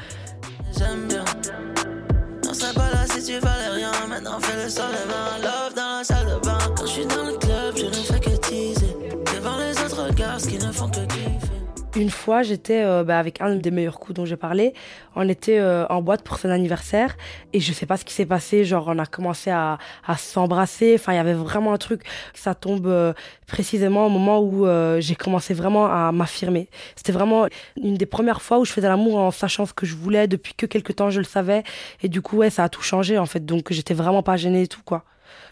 Une 11.98 12.10
fois, 12.10 12.44
j'étais 12.44 12.84
euh, 12.84 13.02
bah, 13.02 13.18
avec 13.18 13.40
un 13.40 13.56
des 13.56 13.72
meilleurs 13.72 13.98
coups 13.98 14.14
dont 14.14 14.24
j'ai 14.24 14.36
parlé. 14.36 14.72
On 15.16 15.28
était 15.28 15.58
euh, 15.58 15.84
en 15.88 16.00
boîte 16.00 16.22
pour 16.22 16.38
son 16.38 16.48
anniversaire 16.48 17.16
et 17.52 17.58
je 17.58 17.72
sais 17.72 17.86
pas 17.86 17.96
ce 17.96 18.04
qui 18.04 18.14
s'est 18.14 18.24
passé. 18.24 18.64
Genre, 18.64 18.84
on 18.86 19.00
a 19.00 19.06
commencé 19.06 19.50
à, 19.50 19.78
à 20.06 20.16
s'embrasser. 20.16 20.94
Enfin, 20.94 21.14
il 21.14 21.16
y 21.16 21.18
avait 21.18 21.34
vraiment 21.34 21.72
un 21.72 21.76
truc. 21.76 22.02
Ça 22.34 22.54
tombe 22.54 22.86
euh, 22.86 23.14
précisément 23.48 24.06
au 24.06 24.10
moment 24.10 24.40
où 24.40 24.64
j'ai 25.00 25.16
commencé 25.16 25.54
vraiment 25.54 25.86
à 25.86 26.12
m'affirmer. 26.12 26.68
C'était 26.94 27.10
vraiment 27.10 27.48
une 27.82 27.94
des 27.94 28.06
premières 28.06 28.42
fois 28.42 28.60
où 28.60 28.64
je 28.64 28.72
faisais 28.72 28.86
l'amour 28.86 29.16
en 29.16 29.32
sachant 29.32 29.66
ce 29.66 29.72
que 29.72 29.84
je 29.84 29.96
voulais. 29.96 30.28
Depuis 30.28 30.54
que 30.54 30.66
quelques 30.66 30.94
temps, 30.94 31.10
je 31.10 31.18
le 31.18 31.24
savais. 31.24 31.64
Et 32.04 32.08
du 32.08 32.22
coup, 32.22 32.36
ouais, 32.36 32.50
ça 32.50 32.62
a 32.62 32.68
tout 32.68 32.82
changé 32.82 33.18
en 33.18 33.26
fait. 33.26 33.44
Donc, 33.44 33.72
j'étais 33.72 33.94
vraiment 33.94 34.22
pas 34.22 34.36
gênée 34.36 34.62
et 34.62 34.68
tout, 34.68 34.82
quoi. 34.84 35.02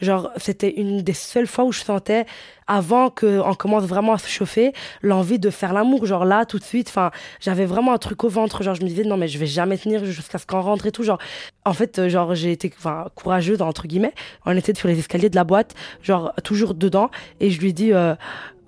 Genre, 0.01 0.31
c'était 0.37 0.71
une 0.71 1.03
des 1.03 1.13
seules 1.13 1.47
fois 1.47 1.65
où 1.65 1.73
je 1.73 1.81
sentais, 1.81 2.27
avant 2.67 3.11
qu'on 3.11 3.55
commence 3.55 3.85
vraiment 3.85 4.15
à 4.15 4.19
se 4.19 4.29
chauffer, 4.29 4.73
l'envie 5.03 5.39
de 5.39 5.51
faire 5.51 5.73
l'amour. 5.73 6.07
Genre 6.07 6.25
là, 6.25 6.45
tout 6.45 6.59
de 6.59 6.65
suite, 6.65 6.89
enfin, 6.89 7.11
j'avais 7.41 7.65
vraiment 7.65 7.93
un 7.93 7.99
truc 7.99 8.25
au 8.25 8.29
ventre. 8.29 8.63
Genre, 8.63 8.75
je 8.75 8.83
me 8.83 8.89
disais, 8.89 9.05
non, 9.05 9.17
mais 9.17 9.29
je 9.29 9.39
vais 9.39 9.47
jamais 9.47 9.79
tenir 9.79 10.05
jusqu'à 10.05 10.39
ce 10.39 10.47
qu'on 10.47 10.61
rentre 10.61 10.87
et 10.87 10.93
tout. 10.93 11.03
Genre, 11.03 11.19
en 11.65 11.73
fait, 11.73 11.99
euh, 11.99 12.09
genre, 12.09 12.35
j'ai 12.35 12.53
été, 12.53 12.73
courageuse, 13.15 13.63
entre 13.63 13.87
guillemets. 13.87 14.15
On 14.45 14.57
était 14.57 14.75
sur 14.75 14.89
les 14.89 14.99
escaliers 14.99 15.31
de 15.31 15.37
la 15.37 15.45
boîte, 15.45 15.75
genre, 16.03 16.33
toujours 16.43 16.75
dedans. 16.75 17.11
Et 17.41 17.51
je 17.51 17.61
lui 17.61 17.73
dis, 17.73 17.93
euh, 17.93 18.15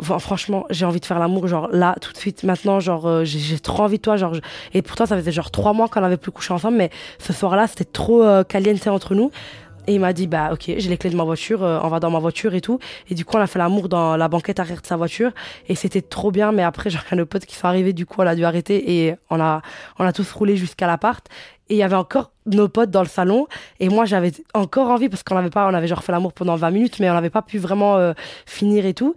franchement, 0.01 0.65
j'ai 0.71 0.85
envie 0.85 1.01
de 1.01 1.07
faire 1.07 1.19
l'amour, 1.19 1.49
genre 1.49 1.69
là, 1.73 1.97
tout 2.01 2.13
de 2.13 2.19
suite, 2.19 2.45
maintenant, 2.45 2.79
genre, 2.79 3.07
euh, 3.07 3.25
j'ai 3.25 3.59
trop 3.59 3.83
envie 3.83 3.97
de 3.97 4.03
toi, 4.03 4.17
genre, 4.17 4.37
et 4.75 4.83
pourtant, 4.83 5.07
ça 5.07 5.17
faisait 5.17 5.33
genre 5.33 5.51
trois 5.51 5.73
mois 5.73 5.89
qu'on 5.89 6.01
n'avait 6.01 6.17
plus 6.17 6.31
couché 6.31 6.55
ensemble, 6.55 6.77
mais 6.77 6.91
ce 7.19 7.33
soir-là, 7.33 7.67
c'était 7.67 7.85
trop 7.85 8.25
caliente 8.45 8.87
entre 8.87 9.15
nous. 9.15 9.33
Et 9.89 9.95
il 9.95 10.01
m'a 10.01 10.13
dit, 10.13 10.27
bah 10.27 10.51
ok, 10.53 10.65
j'ai 10.77 10.91
les 10.91 10.99
clés 10.99 11.09
de 11.09 11.17
ma 11.17 11.25
voiture, 11.25 11.65
euh, 11.65 11.81
on 11.83 11.89
va 11.89 11.99
dans 11.99 12.11
ma 12.11 12.19
voiture 12.19 12.53
et 12.53 12.61
tout. 12.61 12.79
Et 13.09 13.15
du 13.15 13.25
coup, 13.25 13.39
on 13.39 13.41
a 13.41 13.47
fait 13.47 13.59
l'amour 13.59 13.89
dans 13.89 14.19
la 14.19 14.29
banquette 14.29 14.61
arrière 14.61 14.83
de 14.83 14.87
sa 14.87 14.99
voiture. 14.99 15.31
Et 15.67 15.75
c'était 15.75 16.03
trop 16.03 16.31
bien. 16.31 16.53
Mais 16.53 16.63
après, 16.63 16.91
j'ai 16.91 16.99
nos 17.17 17.25
potes 17.25 17.47
qui 17.47 17.57
sont 17.57 17.67
arrivés, 17.67 17.95
du 17.95 18.05
coup, 18.05 18.17
on 18.21 18.27
a 18.27 18.35
dû 18.35 18.45
arrêter 18.45 19.07
et 19.07 19.15
on 19.31 19.41
a, 19.41 19.63
on 19.99 20.05
a 20.05 20.13
tous 20.13 20.31
roulé 20.31 20.59
jusqu'à 20.59 20.87
l'appart. 20.87 21.27
Et 21.71 21.75
il 21.75 21.79
y 21.79 21.83
avait 21.83 21.97
encore 21.97 22.33
nos 22.45 22.69
potes 22.69 22.91
dans 22.91 23.01
le 23.01 23.09
salon. 23.09 23.47
Et 23.81 23.89
moi, 23.89 24.05
j'avais 24.05 24.33
encore 24.53 24.91
envie 24.91 25.09
parce 25.09 25.23
qu'on 25.23 25.39
avait 25.39 25.49
pas, 25.49 25.67
on 25.67 25.73
avait 25.73 25.89
genre 25.89 26.05
fait 26.05 26.13
l'amour 26.13 26.35
pendant 26.35 26.57
20 26.57 26.71
minutes, 26.71 27.01
mais 27.01 27.09
on 27.09 27.15
n'avait 27.15 27.31
pas 27.31 27.43
pu 27.43 27.57
vraiment 27.57 27.97
euh, 27.97 28.13
finir 28.45 28.85
et 28.85 28.93
tout. 28.93 29.17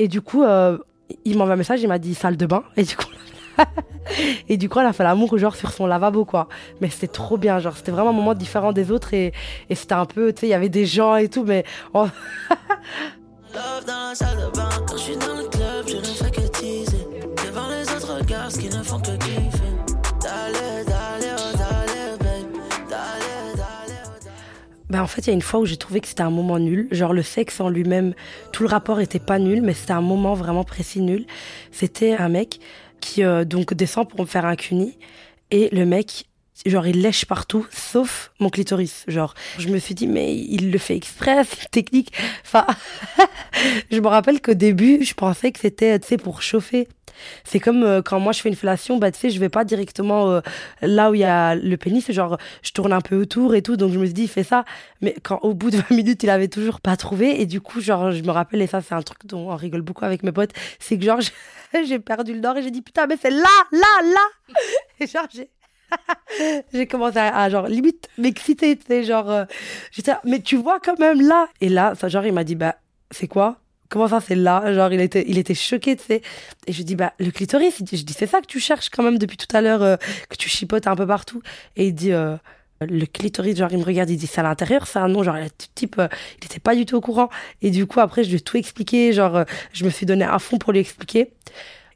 Et 0.00 0.08
du 0.08 0.20
coup, 0.20 0.42
euh, 0.42 0.78
il 1.24 1.38
m'envoie 1.38 1.54
un 1.54 1.56
message, 1.56 1.80
il 1.80 1.88
m'a 1.88 2.00
dit 2.00 2.16
salle 2.16 2.36
de 2.36 2.46
bain. 2.46 2.64
Et 2.76 2.82
du 2.82 2.96
coup, 2.96 3.06
et 4.48 4.56
du 4.56 4.68
coup, 4.68 4.80
elle 4.80 4.86
a 4.86 4.92
fait 4.92 5.04
l'amour 5.04 5.36
genre 5.38 5.56
sur 5.56 5.70
son 5.72 5.86
lavabo, 5.86 6.24
quoi. 6.24 6.48
Mais 6.80 6.90
c'était 6.90 7.08
trop 7.08 7.36
bien, 7.36 7.58
genre 7.58 7.76
c'était 7.76 7.92
vraiment 7.92 8.10
un 8.10 8.14
moment 8.14 8.34
différent 8.34 8.72
des 8.72 8.90
autres 8.90 9.14
et, 9.14 9.32
et 9.70 9.74
c'était 9.74 9.94
un 9.94 10.06
peu, 10.06 10.32
tu 10.32 10.40
sais, 10.40 10.46
il 10.46 10.50
y 10.50 10.54
avait 10.54 10.68
des 10.68 10.86
gens 10.86 11.16
et 11.16 11.28
tout, 11.28 11.44
mais. 11.44 11.64
Love 13.54 13.86
dans 13.86 14.10
la 14.10 14.14
salle 14.14 14.36
de 14.36 14.56
bain, 14.56 14.68
quand 14.86 14.96
je 14.96 15.02
suis 15.02 15.16
dans 15.16 15.34
le 15.34 15.48
club, 15.48 15.88
je 15.88 15.96
ne 15.96 16.02
fais 16.02 16.30
que 16.30 16.46
teaser. 16.48 17.06
Devant 17.46 17.68
les 17.70 17.90
autres 17.90 18.24
gars, 18.26 18.50
ce 18.50 18.58
qui 18.58 18.68
ne 18.68 18.82
font 18.82 19.00
que 19.00 19.16
kiffer. 19.16 19.72
Dale, 20.20 20.84
dale, 20.86 21.36
oh, 21.38 21.56
babe. 21.56 21.78
Oh. 22.20 22.58
Ben, 24.90 25.02
en 25.02 25.06
fait, 25.06 25.22
il 25.22 25.26
y 25.26 25.30
a 25.30 25.34
une 25.34 25.42
fois 25.42 25.60
où 25.60 25.66
j'ai 25.66 25.76
trouvé 25.76 26.00
que 26.00 26.08
c'était 26.08 26.22
un 26.22 26.30
moment 26.30 26.58
nul. 26.58 26.88
Genre, 26.90 27.12
le 27.12 27.22
sexe 27.22 27.60
en 27.60 27.68
lui-même, 27.68 28.14
tout 28.52 28.62
le 28.62 28.68
rapport 28.68 29.00
était 29.00 29.18
pas 29.18 29.38
nul, 29.38 29.60
mais 29.62 29.74
c'était 29.74 29.92
un 29.92 30.00
moment 30.00 30.34
vraiment 30.34 30.64
précis 30.64 31.00
nul. 31.00 31.26
C'était 31.72 32.14
un 32.14 32.28
mec 32.28 32.60
qui, 33.00 33.22
euh, 33.22 33.44
donc, 33.44 33.74
descend 33.74 34.08
pour 34.08 34.20
me 34.20 34.26
faire 34.26 34.44
un 34.44 34.56
cuni. 34.56 34.96
Et 35.50 35.68
le 35.72 35.86
mec, 35.86 36.26
genre, 36.66 36.86
il 36.86 37.02
lèche 37.02 37.24
partout, 37.24 37.66
sauf 37.70 38.32
mon 38.40 38.50
clitoris. 38.50 39.04
Genre, 39.08 39.34
je 39.58 39.68
me 39.68 39.78
suis 39.78 39.94
dit, 39.94 40.06
mais 40.06 40.36
il 40.36 40.70
le 40.70 40.78
fait 40.78 40.96
exprès, 40.96 41.44
c'est 41.48 41.70
technique. 41.70 42.12
Enfin, 42.44 42.66
je 43.90 44.00
me 44.00 44.08
rappelle 44.08 44.40
qu'au 44.40 44.54
début, 44.54 45.04
je 45.04 45.14
pensais 45.14 45.52
que 45.52 45.60
c'était, 45.60 45.98
tu 45.98 46.08
sais, 46.08 46.16
pour 46.16 46.42
chauffer. 46.42 46.88
C'est 47.44 47.60
comme 47.60 47.82
euh, 47.82 48.02
quand 48.02 48.20
moi 48.20 48.32
je 48.32 48.40
fais 48.40 48.48
une 48.48 48.56
fellation, 48.56 48.98
bah 48.98 49.10
tu 49.10 49.18
sais, 49.18 49.30
je 49.30 49.40
vais 49.40 49.48
pas 49.48 49.64
directement 49.64 50.30
euh, 50.30 50.40
là 50.82 51.10
où 51.10 51.14
il 51.14 51.20
y 51.20 51.24
a 51.24 51.54
le 51.54 51.76
pénis, 51.76 52.10
genre 52.10 52.38
je 52.62 52.72
tourne 52.72 52.92
un 52.92 53.00
peu 53.00 53.20
autour 53.20 53.54
et 53.54 53.62
tout, 53.62 53.76
donc 53.76 53.92
je 53.92 53.98
me 53.98 54.04
suis 54.04 54.14
dit, 54.14 54.22
il 54.22 54.28
fait 54.28 54.44
ça. 54.44 54.64
Mais 55.00 55.14
quand 55.22 55.38
au 55.42 55.54
bout 55.54 55.70
de 55.70 55.76
20 55.76 55.90
minutes, 55.90 56.22
il 56.22 56.30
avait 56.30 56.48
toujours 56.48 56.80
pas 56.80 56.96
trouvé, 56.96 57.40
et 57.40 57.46
du 57.46 57.60
coup, 57.60 57.80
genre, 57.80 58.10
je 58.12 58.22
me 58.22 58.30
rappelle, 58.30 58.62
et 58.62 58.66
ça, 58.66 58.80
c'est 58.80 58.94
un 58.94 59.02
truc 59.02 59.26
dont 59.26 59.50
on 59.50 59.56
rigole 59.56 59.82
beaucoup 59.82 60.04
avec 60.04 60.22
mes 60.22 60.32
potes, 60.32 60.52
c'est 60.78 60.98
que 60.98 61.04
genre, 61.04 61.20
j'ai 61.86 61.98
perdu 61.98 62.34
le 62.34 62.40
nord 62.40 62.56
et 62.56 62.62
j'ai 62.62 62.70
dit, 62.70 62.82
putain, 62.82 63.06
mais 63.06 63.16
c'est 63.20 63.30
là, 63.30 63.46
là, 63.72 64.02
là! 64.02 64.54
Et 65.00 65.06
genre, 65.06 65.26
j'ai. 65.32 65.50
commencé 66.90 67.18
à, 67.18 67.48
genre 67.48 67.66
limite 67.66 68.08
m'exciter 68.18 68.78
genre 69.04 69.30
euh, 69.30 69.44
mais 70.24 70.40
tu 70.40 70.56
vois 70.56 70.80
quand 70.80 70.98
même 70.98 71.20
là! 71.20 71.48
Et 71.60 71.68
là 71.68 71.94
ça 71.94 72.08
genre 72.08 72.26
il 72.26 72.32
m'a 72.32 72.44
dit 72.44 72.56
bah 72.56 72.76
c'est 73.10 73.26
quoi? 73.26 73.56
Comment 73.88 74.08
ça 74.08 74.20
c'est 74.20 74.34
là? 74.34 74.72
Genre 74.72 74.92
il 74.92 75.00
était 75.00 75.24
il 75.28 75.38
était 75.38 75.54
choqué 75.54 75.96
tu 75.96 76.04
sais. 76.04 76.22
Et 76.66 76.72
je 76.72 76.82
dis 76.82 76.96
bah 76.96 77.12
le 77.18 77.30
clitoris 77.30 77.76
je 77.78 78.02
dis 78.02 78.12
c'est 78.12 78.26
ça 78.26 78.40
que 78.40 78.46
tu 78.46 78.60
cherches 78.60 78.90
quand 78.90 79.02
même 79.02 79.18
depuis 79.18 79.36
tout 79.36 79.54
à 79.56 79.60
l'heure 79.60 79.82
euh, 79.82 79.96
que 80.28 80.36
tu 80.36 80.48
chipotes 80.48 80.86
un 80.86 80.96
peu 80.96 81.06
partout. 81.06 81.42
Et 81.76 81.88
il 81.88 81.94
dit 81.94 82.12
euh, 82.12 82.36
le 82.80 83.06
clitoris 83.06 83.56
genre 83.56 83.72
il 83.72 83.78
me 83.78 83.84
regarde 83.84 84.10
il 84.10 84.16
dit 84.16 84.26
c'est 84.26 84.40
à 84.40 84.44
l'intérieur 84.44 84.86
c'est 84.86 84.98
un 84.98 85.08
nom 85.08 85.22
genre 85.22 85.36
le 85.36 85.48
type 85.74 85.98
euh, 85.98 86.08
il 86.40 86.46
était 86.46 86.60
pas 86.60 86.74
du 86.74 86.86
tout 86.86 86.96
au 86.96 87.00
courant. 87.00 87.28
Et 87.62 87.70
du 87.70 87.86
coup 87.86 88.00
après 88.00 88.24
je 88.24 88.30
lui 88.30 88.36
ai 88.36 88.40
tout 88.40 88.56
expliqué 88.56 89.12
genre 89.12 89.36
euh, 89.36 89.44
je 89.72 89.84
me 89.84 89.90
suis 89.90 90.06
donné 90.06 90.24
à 90.24 90.38
fond 90.38 90.58
pour 90.58 90.72
lui 90.72 90.80
expliquer 90.80 91.30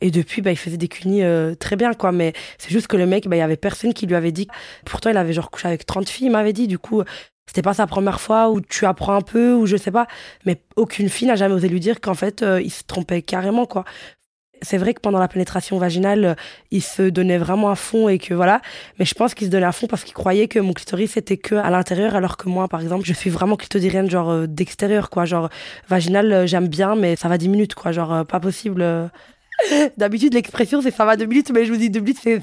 et 0.03 0.11
depuis, 0.11 0.43
bah, 0.43 0.51
il 0.51 0.57
faisait 0.57 0.77
des 0.77 0.89
cunis 0.89 1.23
euh, 1.23 1.55
très 1.55 1.77
bien, 1.77 1.95
quoi. 1.95 2.13
Mais 2.13 2.33
c'est 2.59 2.71
juste 2.71 2.89
que 2.89 2.97
le 2.97 3.07
mec, 3.07 3.29
bah, 3.29 3.37
il 3.37 3.39
y 3.39 3.43
avait 3.43 3.57
personne 3.57 3.95
qui 3.95 4.07
lui 4.07 4.17
avait 4.17 4.33
dit. 4.33 4.49
Pourtant, 4.85 5.11
il 5.11 5.17
avait 5.17 5.33
genre 5.33 5.51
couché 5.51 5.69
avec 5.69 5.87
30 5.87 6.09
filles, 6.09 6.27
il 6.27 6.33
m'avait 6.33 6.53
dit. 6.53 6.67
Du 6.67 6.79
coup, 6.79 7.03
c'était 7.47 7.63
pas 7.63 7.75
sa 7.75 7.87
première 7.87 8.21
fois 8.21 8.51
où 8.51 8.61
tu 8.61 8.85
apprends 8.85 9.15
un 9.15 9.21
peu, 9.21 9.55
ou 9.55 9.67
je 9.67 9.77
sais 9.77 9.93
pas. 9.93 10.09
Mais 10.45 10.61
aucune 10.77 11.09
fille 11.09 11.29
n'a 11.29 11.37
jamais 11.37 11.55
osé 11.55 11.69
lui 11.69 11.81
dire 11.81 12.01
qu'en 12.01 12.15
fait, 12.15 12.43
euh, 12.43 12.61
il 12.61 12.71
se 12.71 12.83
trompait 12.85 13.23
carrément, 13.23 13.65
quoi. 13.65 13.85
C'est 14.63 14.79
vrai 14.79 14.95
que 14.95 15.01
pendant 15.01 15.19
la 15.19 15.29
pénétration 15.29 15.77
vaginale, 15.79 16.25
euh, 16.25 16.35
il 16.71 16.83
se 16.83 17.03
donnait 17.03 17.39
vraiment 17.39 17.71
à 17.71 17.75
fond 17.75 18.09
et 18.09 18.19
que 18.19 18.33
voilà. 18.33 18.61
Mais 18.99 19.05
je 19.05 19.15
pense 19.15 19.35
qu'il 19.35 19.47
se 19.49 19.53
donnait 19.53 19.67
à 19.67 19.73
fond 19.73 19.89
parce 19.89 20.05
qu'il 20.05 20.15
croyait 20.15 20.47
que 20.49 20.61
mon 20.61 20.73
clitoris 20.73 21.13
c'était 21.13 21.37
que 21.37 21.57
à 21.57 21.69
l'intérieur, 21.71 22.15
alors 22.15 22.37
que 22.37 22.49
moi, 22.49 22.69
par 22.69 22.81
exemple, 22.81 23.05
je 23.05 23.13
suis 23.13 23.31
vraiment 23.31 23.57
clitoridienne, 23.57 24.09
genre 24.09 24.31
euh, 24.31 24.47
d'extérieur, 24.47 25.11
quoi. 25.11 25.25
Genre 25.25 25.49
vaginale, 25.89 26.33
euh, 26.33 26.47
j'aime 26.47 26.69
bien, 26.69 26.95
mais 26.95 27.17
ça 27.17 27.29
va 27.29 27.39
10 27.39 27.49
minutes, 27.49 27.75
quoi. 27.75 27.93
Genre 27.93 28.25
pas 28.25 28.41
possible. 28.41 28.83
D'habitude, 29.97 30.35
l'expression 30.35 30.83
c'est 30.83 30.91
ça 30.91 31.05
va 31.05 31.17
deux 31.17 31.27
minutes, 31.27 31.51
mais 31.51 31.65
je 31.65 31.73
vous 31.73 31.79
dis 31.79 31.91
deux 31.91 32.01
minutes, 32.01 32.19
c'est 32.23 32.41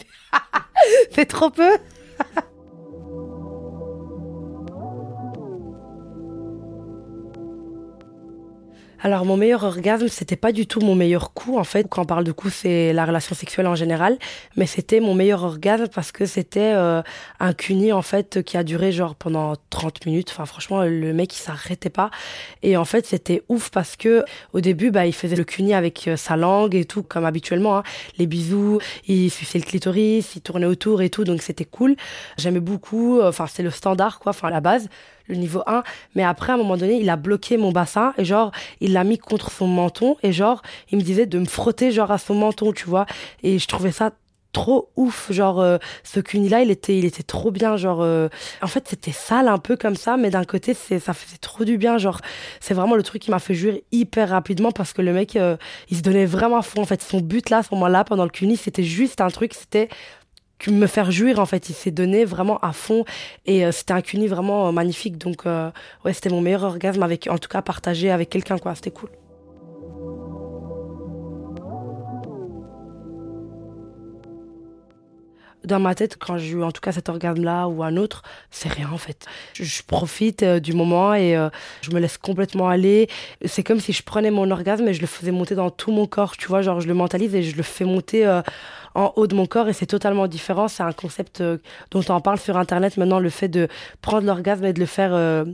c'est 1.12 1.26
trop 1.26 1.50
peu. 1.50 1.78
Alors 9.02 9.24
mon 9.24 9.38
meilleur 9.38 9.64
orgasme, 9.64 10.10
c'était 10.10 10.36
pas 10.36 10.52
du 10.52 10.68
tout 10.68 10.82
mon 10.82 10.94
meilleur 10.94 11.32
coup 11.32 11.58
en 11.58 11.64
fait. 11.64 11.88
Quand 11.90 12.02
on 12.02 12.06
parle 12.06 12.26
de 12.26 12.34
coup, 12.34 12.50
c'est 12.50 12.92
la 12.92 13.06
relation 13.06 13.34
sexuelle 13.34 13.68
en 13.68 13.76
général, 13.76 14.18
mais 14.58 14.66
c'était 14.66 15.00
mon 15.00 15.14
meilleur 15.14 15.44
orgasme 15.44 15.88
parce 15.88 16.12
que 16.12 16.26
c'était 16.26 16.74
euh, 16.76 17.02
un 17.40 17.54
cuni 17.54 17.94
en 17.94 18.02
fait 18.02 18.44
qui 18.44 18.58
a 18.58 18.64
duré 18.66 18.92
genre 18.92 19.16
pendant 19.16 19.54
30 19.70 20.06
minutes. 20.06 20.32
Enfin 20.32 20.46
franchement, 20.46 20.84
le 20.84 21.14
mec 21.14 21.34
il 21.34 21.40
s'arrêtait 21.40 21.90
pas 21.90 22.12
et 22.62 22.76
en 22.76 22.84
fait, 22.84 23.06
c'était 23.06 23.42
ouf 23.48 23.70
parce 23.70 23.96
que 23.96 24.26
au 24.52 24.60
début, 24.60 24.92
bah 24.92 25.06
il 25.06 25.14
faisait 25.14 25.38
le 25.38 25.46
cuni 25.46 25.74
avec 25.74 26.10
euh, 26.10 26.18
sa 26.18 26.36
langue 26.36 26.76
et 26.76 26.84
tout 26.84 27.02
comme 27.02 27.24
habituellement, 27.24 27.78
hein. 27.78 27.84
les 28.18 28.28
bisous, 28.28 28.80
il 29.08 29.32
suçait 29.32 29.60
le 29.60 29.66
clitoris, 29.66 30.36
il 30.36 30.42
tournait 30.42 30.66
autour 30.66 31.02
et 31.02 31.10
tout, 31.10 31.24
donc 31.24 31.42
c'était 31.42 31.64
cool. 31.64 31.96
J'aimais 32.38 32.60
beaucoup, 32.60 33.22
enfin 33.22 33.48
c'est 33.48 33.64
le 33.64 33.72
standard 33.72 34.20
quoi, 34.20 34.32
enfin 34.32 34.50
la 34.50 34.60
base 34.60 34.90
le 35.30 35.36
niveau 35.36 35.62
1. 35.66 35.84
Mais 36.16 36.24
après, 36.24 36.52
à 36.52 36.56
un 36.56 36.58
moment 36.58 36.78
donné, 36.78 37.00
il 37.00 37.10
a 37.10 37.16
bloqué 37.16 37.58
mon 37.58 37.72
bassin 37.72 38.14
et 38.18 38.26
genre, 38.26 38.52
il 38.82 38.94
l'a 38.94 39.04
mis 39.04 39.18
contre 39.18 39.52
son 39.52 39.68
menton 39.68 40.18
et 40.24 40.34
genre, 40.34 40.62
il 40.92 40.98
me 40.98 41.04
disait 41.04 41.26
de 41.26 41.40
me 41.40 41.46
frotter 41.46 41.92
genre 41.92 42.12
à 42.12 42.18
son 42.18 42.36
menton, 42.36 42.74
tu 42.74 42.86
vois. 42.86 43.06
Et 43.44 43.60
je 43.60 43.68
trouvais 43.68 43.92
ça 43.92 44.12
trop 44.52 44.90
ouf 44.96 45.32
genre 45.32 45.60
euh, 45.60 45.78
ce 46.04 46.20
cuni 46.20 46.50
là 46.50 46.62
il 46.62 46.72
était 46.72 46.98
il 46.98 47.06
était 47.06 47.24
trop 47.24 47.52
bien 47.52 47.78
genre 47.78 48.02
euh, 48.02 48.30
en 48.62 48.68
fait 48.68 48.88
c'était 48.88 49.12
sale 49.12 49.48
un 49.48 49.60
peu 49.60 49.78
comme 49.78 49.96
ça 49.96 50.18
mais 50.18 50.32
d'un 50.32 50.44
côté 50.44 50.74
c'est 50.74 51.00
ça 51.00 51.14
faisait 51.14 51.38
trop 51.38 51.66
du 51.66 51.78
bien 51.78 51.98
genre 52.00 52.20
c'est 52.60 52.74
vraiment 52.74 52.96
le 52.96 53.04
truc 53.04 53.22
qui 53.22 53.32
m'a 53.32 53.40
fait 53.40 53.54
jouir 53.54 53.78
hyper 53.92 54.30
rapidement 54.30 54.72
parce 54.72 54.94
que 54.94 55.02
le 55.04 55.14
mec 55.14 55.36
euh, 55.36 55.56
il 55.90 55.98
se 55.98 56.02
donnait 56.02 56.26
vraiment 56.26 56.58
à 56.58 56.62
fond 56.64 56.82
en 56.82 56.86
fait 56.86 57.02
son 57.04 57.20
but 57.20 57.50
là 57.52 57.58
à 57.58 57.64
ce 57.64 57.74
moment 57.74 57.88
là 57.88 58.04
pendant 58.04 58.24
le 58.24 58.32
cuni 58.32 58.58
c'était 58.58 58.84
juste 58.84 59.22
un 59.22 59.30
truc 59.30 59.54
c'était 59.54 59.88
me 60.68 60.88
faire 60.88 61.12
jouir 61.12 61.40
en 61.40 61.46
fait. 61.46 61.70
Il 61.70 61.74
s'est 61.74 61.92
donné 61.92 62.26
vraiment 62.26 62.58
à 62.60 62.74
fond 62.74 63.06
et 63.46 63.66
euh, 63.66 63.72
c'était 63.72 63.94
un 63.94 64.02
cuni 64.02 64.28
vraiment 64.28 64.68
euh, 64.68 64.72
magnifique. 64.72 65.18
Donc 65.18 65.46
euh, 65.46 65.72
ouais 66.06 66.14
c'était 66.14 66.30
mon 66.30 66.42
meilleur 66.42 66.64
orgasme 66.64 67.04
avec 67.04 67.28
en 67.30 67.38
tout 67.38 67.50
cas 67.50 67.62
partagé 67.62 68.12
avec 68.12 68.30
quelqu'un 68.30 68.58
quoi. 68.58 68.76
C'était 68.76 68.92
cool 68.92 69.10
dans 75.70 75.80
ma 75.80 75.96
tête, 75.96 76.18
quand 76.18 76.38
j'ai 76.38 76.52
eu 76.52 76.64
en 76.64 76.72
tout 76.72 76.82
cas 76.82 76.92
cet 76.92 77.08
orgasme-là 77.08 77.68
ou 77.68 77.84
un 77.84 77.96
autre, 77.96 78.24
c'est 78.52 78.70
rien 78.70 78.90
en 78.92 78.98
fait. 78.98 79.26
Je, 79.54 79.82
profite 79.84 80.44
euh, 80.44 80.60
du 80.60 80.74
moment 80.74 81.14
et 81.14 81.38
euh, 81.38 81.50
je 81.82 81.92
me 81.92 82.00
laisse 82.00 82.18
complètement 82.18 82.68
aller. 82.68 83.08
C'est 83.46 83.64
comme 83.64 83.80
si 83.80 83.94
je 83.94 84.04
prenais 84.04 84.32
mon 84.32 84.52
orgasme 84.52 84.88
et 84.88 84.94
je 84.94 85.02
le 85.02 85.08
faisais 85.08 85.32
monter 85.32 85.56
dans 85.56 85.70
tout 85.70 85.92
mon 85.92 86.08
corps, 86.08 86.36
tu 86.36 86.48
vois, 86.48 86.62
genre 86.62 86.82
je 86.82 86.88
le 86.88 86.94
mentalise 86.94 87.34
et 87.36 87.44
je 87.44 87.56
le 87.56 87.64
fais 87.64 87.86
monter 87.86 88.26
euh, 88.26 88.42
en 88.96 89.14
haut 89.16 89.28
de 89.28 89.36
mon 89.36 89.46
corps 89.46 89.70
et 89.70 89.74
c'est 89.74 89.86
totalement 89.86 90.28
différent. 90.28 90.68
C'est 90.68 90.84
un 90.84 90.92
concept 90.92 91.42
dont 91.92 92.02
on 92.10 92.20
parle 92.20 92.40
sur 92.40 92.58
Internet 92.58 92.98
maintenant, 92.98 93.20
le 93.20 93.30
fait 93.30 93.48
de 93.48 93.68
prendre 94.02 94.26
l'orgasme 94.26 94.66
et 94.66 94.74
de 94.74 94.80
le 94.80 94.88
faire 94.88 95.46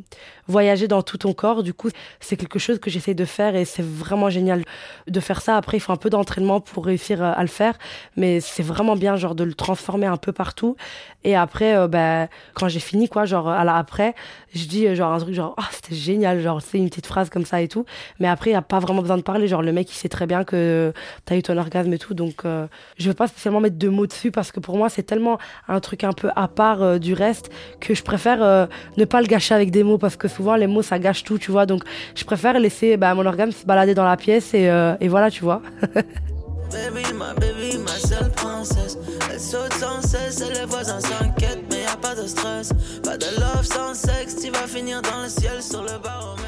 voyager 0.47 0.88
dans 0.88 1.01
tout 1.01 1.17
ton 1.17 1.34
corps. 1.34 1.62
Du 1.62 1.73
coup, 1.73 1.89
c'est 2.19 2.38
quelque 2.38 2.60
chose 2.60 2.80
que 2.80 2.89
j'essaie 2.89 3.13
de 3.13 3.25
faire 3.25 3.56
et 3.56 3.65
c'est 3.65 3.84
vraiment 3.84 4.30
génial 4.30 4.63
de 5.08 5.19
faire 5.19 5.41
ça. 5.41 5.58
Après, 5.58 5.78
il 5.78 5.80
faut 5.80 5.91
un 5.91 5.97
peu 5.97 6.10
d'entraînement 6.10 6.62
pour 6.62 6.86
réussir 6.86 7.21
à 7.21 7.41
le 7.41 7.47
faire, 7.47 7.78
mais 8.15 8.39
c'est 8.39 8.63
vraiment 8.63 8.95
bien, 8.95 9.15
genre, 9.15 9.36
de 9.36 9.43
le 9.43 9.54
transformer 9.54 10.05
un 10.06 10.18
peu 10.18 10.32
partout. 10.32 10.76
Et 11.24 11.36
après, 11.36 11.76
euh, 11.76 11.88
bah, 11.88 12.28
quand 12.54 12.68
j'ai 12.68 12.80
fini, 12.80 13.10
quoi, 13.10 13.26
genre, 13.26 13.50
après, 13.50 14.15
je 14.54 14.65
dis, 14.65 14.88
euh, 14.88 14.96
genre, 14.96 15.12
un 15.12 15.20
truc 15.20 15.34
genre, 15.34 15.56
ah, 15.58 15.68
c'était 15.72 15.96
génial, 15.96 16.41
genre, 16.41 16.62
c'est 16.62 16.78
une 16.78 16.89
petite 16.89 17.08
phrase 17.08 17.30
comme 17.30 17.46
ça 17.46 17.62
et 17.62 17.68
tout. 17.68 17.86
Mais 18.20 18.28
après, 18.28 18.52
il 18.52 18.54
n'y 18.54 18.58
a 18.58 18.62
pas 18.62 18.80
vraiment 18.80 19.02
besoin 19.02 19.18
de 19.18 19.24
parler. 19.24 19.48
Genre, 19.48 19.62
le 19.62 19.72
mec, 19.72 19.91
il 19.91 19.96
sait 19.96 20.10
très 20.10 20.28
bien 20.28 20.44
que 20.44 20.94
t'as 21.26 21.36
eu 21.36 21.44
ton 21.44 21.58
orgasme 21.58 21.91
et 21.94 21.98
tout. 21.98 22.13
Donc, 22.13 22.46
euh, 22.46 22.68
je 22.98 23.08
veux 23.08 23.13
pas 23.13 23.28
spécialement 23.28 23.60
mettre 23.60 23.78
de 23.78 23.89
mots 23.89 24.08
dessus 24.08 24.32
parce 24.32 24.52
que 24.52 24.60
pour 24.60 24.78
moi, 24.78 24.89
c'est 24.89 25.04
tellement 25.04 25.38
un 25.68 25.80
truc 25.80 26.04
un 26.04 26.13
peu 26.13 26.30
à 26.36 26.48
part 26.48 26.82
euh, 26.82 26.98
du 27.00 27.13
reste 27.13 27.52
que 27.80 27.94
je 27.94 28.04
préfère 28.04 28.44
euh, 28.44 28.65
ne 28.98 29.06
pas 29.06 29.22
le 29.22 29.28
gâcher 29.28 29.54
avec 29.54 29.72
des 29.72 29.84
mots 29.84 29.98
parce 29.98 30.15
que 30.15 30.28
souvent, 30.28 30.56
les 30.56 30.68
mots, 30.68 30.82
ça 30.82 31.00
gâche 31.00 31.24
tout, 31.24 31.38
tu 31.38 31.52
vois. 31.52 31.65
Donc, 31.65 31.84
je 32.15 32.24
préfère 32.24 32.60
laisser 32.60 32.98
bah, 32.98 33.13
mon 33.13 33.26
orgasme 33.26 33.52
se 33.52 33.65
balader 33.65 33.94
dans 33.94 34.06
la 34.06 34.18
pièce 34.18 34.54
et 34.54 35.08
voilà, 35.08 35.30
tu 35.32 35.44
vois. 35.44 35.62
Baby, 36.71 37.13
ma 37.13 37.34
baby, 37.34 37.78
ma 37.78 37.97
seule 37.97 38.32
princesse. 38.32 38.97
Elle 39.32 39.39
saute 39.39 39.73
sans 39.73 40.01
cesse 40.01 40.41
et 40.41 40.54
les 40.54 40.65
voisins 40.65 40.99
s'inquiètent, 40.99 41.63
mais 41.69 41.84
y 41.84 41.86
a 41.86 41.95
pas 41.97 42.15
de 42.15 42.28
stress. 42.28 42.69
Pas 43.04 43.17
de 43.17 43.28
love 43.39 43.65
sans 43.65 43.93
sexe, 43.93 44.36
tu 44.41 44.51
vas 44.51 44.67
finir 44.67 45.01
dans 45.01 45.23
le 45.23 45.30
ciel 45.30 45.62
sur 45.62 45.82
le 45.82 45.97
baromètre. 45.99 46.44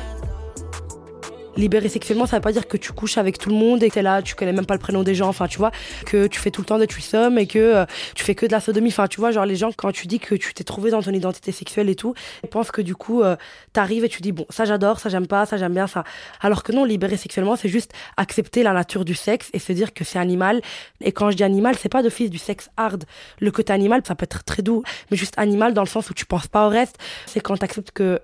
Libérer 1.58 1.90
sexuellement, 1.90 2.26
ça 2.26 2.38
veut 2.38 2.42
pas 2.42 2.52
dire 2.52 2.68
que 2.68 2.78
tu 2.78 2.94
couches 2.94 3.18
avec 3.18 3.38
tout 3.38 3.50
le 3.50 3.56
monde 3.56 3.84
et 3.84 3.90
que 3.90 3.96
t'es 3.96 4.02
là, 4.02 4.22
tu 4.22 4.36
connais 4.36 4.54
même 4.54 4.66
pas 4.66 4.76
le 4.76 4.80
prénom 4.80 5.04
des 5.04 5.16
gens, 5.16 5.28
enfin 5.28 5.48
tu 5.48 5.58
vois, 5.58 5.72
que 6.06 6.28
tu 6.28 6.40
fais 6.40 6.52
tout 6.52 6.62
le 6.62 6.66
temps 6.66 6.80
de 6.80 6.86
threesome 6.86 7.38
et 7.38 7.48
que 7.48 7.60
euh, 7.60 7.86
tu 8.16 8.24
fais 8.24 8.36
que 8.36 8.46
de 8.46 8.52
la 8.52 8.60
sodomie, 8.60 8.90
enfin 8.90 9.08
tu 9.08 9.20
vois, 9.20 9.32
genre 9.32 9.46
les 9.46 9.56
gens 9.56 9.72
quand 9.76 9.92
tu 9.92 10.08
dis 10.08 10.20
que 10.20 10.36
tu 10.36 10.54
t'es 10.54 10.64
trouvé 10.64 10.92
dans 10.92 11.02
ton 11.02 11.12
identité 11.12 11.52
sexuelle 11.52 11.90
et 11.90 11.96
tout, 11.96 12.14
ils 12.44 12.50
pensent 12.50 12.72
que 12.72 12.82
du 12.82 12.96
coup 12.96 13.22
euh, 13.22 13.36
t'arrives 13.74 14.06
et 14.06 14.10
tu 14.10 14.22
dis 14.22 14.32
bon 14.32 14.46
ça 14.50 14.66
j'adore, 14.66 15.00
ça 15.00 15.10
j'aime 15.10 15.28
pas, 15.28 15.46
ça 15.46 15.58
j'aime 15.58 15.74
bien 15.74 15.88
ça, 15.88 16.04
alors 16.42 16.64
que 16.64 16.72
non, 16.72 16.86
libérer 16.86 17.18
sexuellement 17.18 17.56
c'est 17.56 17.70
juste 17.70 17.92
accepter 18.18 18.64
la 18.64 18.74
nature 18.74 19.04
du 19.04 19.16
sexe 19.16 19.50
et 19.54 19.60
se 19.60 19.74
dire 19.74 19.94
que 19.94 20.04
c'est 20.04 20.20
animal. 20.20 20.62
Et 21.02 21.12
quand 21.12 21.32
je 21.32 21.38
dis 21.38 21.44
animal, 21.44 21.76
c'est 21.80 21.90
pas 21.90 22.04
d'office 22.04 22.30
du 22.30 22.38
sexe 22.38 22.70
hard, 22.78 23.06
le 23.40 23.52
côté 23.52 23.74
animal 23.74 24.02
ça 24.06 24.16
peut 24.16 24.24
être 24.24 24.44
très 24.44 24.62
doux, 24.62 24.84
mais 25.12 25.18
juste 25.18 25.34
animal 25.38 25.74
dans 25.74 25.84
le 25.84 25.88
sens 25.88 26.10
où 26.10 26.14
tu 26.14 26.26
penses 26.26 26.48
pas 26.48 26.68
au 26.68 26.70
reste, 26.70 26.98
c'est 27.26 27.40
quand 27.40 27.58
t'acceptes 27.58 27.92
que 27.92 28.22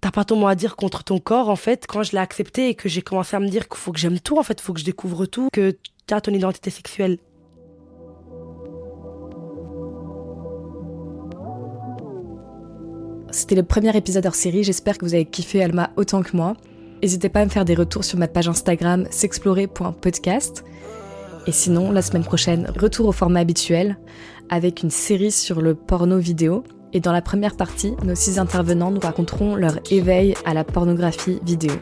t'as 0.00 0.10
pas 0.10 0.24
ton 0.24 0.36
mot 0.36 0.46
à 0.46 0.54
dire 0.54 0.76
contre 0.76 1.04
ton 1.04 1.18
corps 1.18 1.48
en 1.48 1.56
fait 1.56 1.86
quand 1.86 2.02
je 2.02 2.12
l'ai 2.12 2.18
accepté 2.18 2.68
et 2.68 2.74
que 2.74 2.88
j'ai 2.88 3.02
commencé 3.02 3.36
à 3.36 3.40
me 3.40 3.48
dire 3.48 3.68
qu'il 3.68 3.78
faut 3.78 3.92
que 3.92 3.98
j'aime 3.98 4.20
tout 4.20 4.38
en 4.38 4.42
fait 4.42 4.60
faut 4.60 4.72
que 4.72 4.80
je 4.80 4.84
découvre 4.84 5.26
tout 5.26 5.48
que 5.52 5.76
t'as 6.06 6.20
ton 6.20 6.32
identité 6.32 6.70
sexuelle 6.70 7.18
C'était 13.30 13.56
le 13.56 13.62
premier 13.62 13.94
épisode 13.94 14.24
hors 14.24 14.34
série, 14.34 14.64
j'espère 14.64 14.96
que 14.96 15.04
vous 15.04 15.14
avez 15.14 15.26
kiffé 15.26 15.62
Alma 15.62 15.90
autant 15.96 16.22
que 16.22 16.34
moi. 16.34 16.54
N'hésitez 17.02 17.28
pas 17.28 17.40
à 17.40 17.44
me 17.44 17.50
faire 17.50 17.66
des 17.66 17.74
retours 17.74 18.04
sur 18.04 18.18
ma 18.18 18.26
page 18.26 18.48
Instagram 18.48 19.06
s'explorer.podcast. 19.10 20.64
Et 21.46 21.52
sinon, 21.52 21.92
la 21.92 22.02
semaine 22.02 22.24
prochaine, 22.24 22.72
retour 22.76 23.06
au 23.06 23.12
format 23.12 23.40
habituel 23.40 23.98
avec 24.48 24.82
une 24.82 24.90
série 24.90 25.30
sur 25.30 25.60
le 25.60 25.74
porno 25.74 26.18
vidéo. 26.18 26.64
Et 26.92 27.00
dans 27.00 27.12
la 27.12 27.22
première 27.22 27.56
partie, 27.56 27.94
nos 28.04 28.14
six 28.14 28.38
intervenants 28.38 28.90
nous 28.90 29.00
raconteront 29.00 29.56
leur 29.56 29.78
éveil 29.90 30.34
à 30.44 30.54
la 30.54 30.64
pornographie 30.64 31.40
vidéo. 31.44 31.72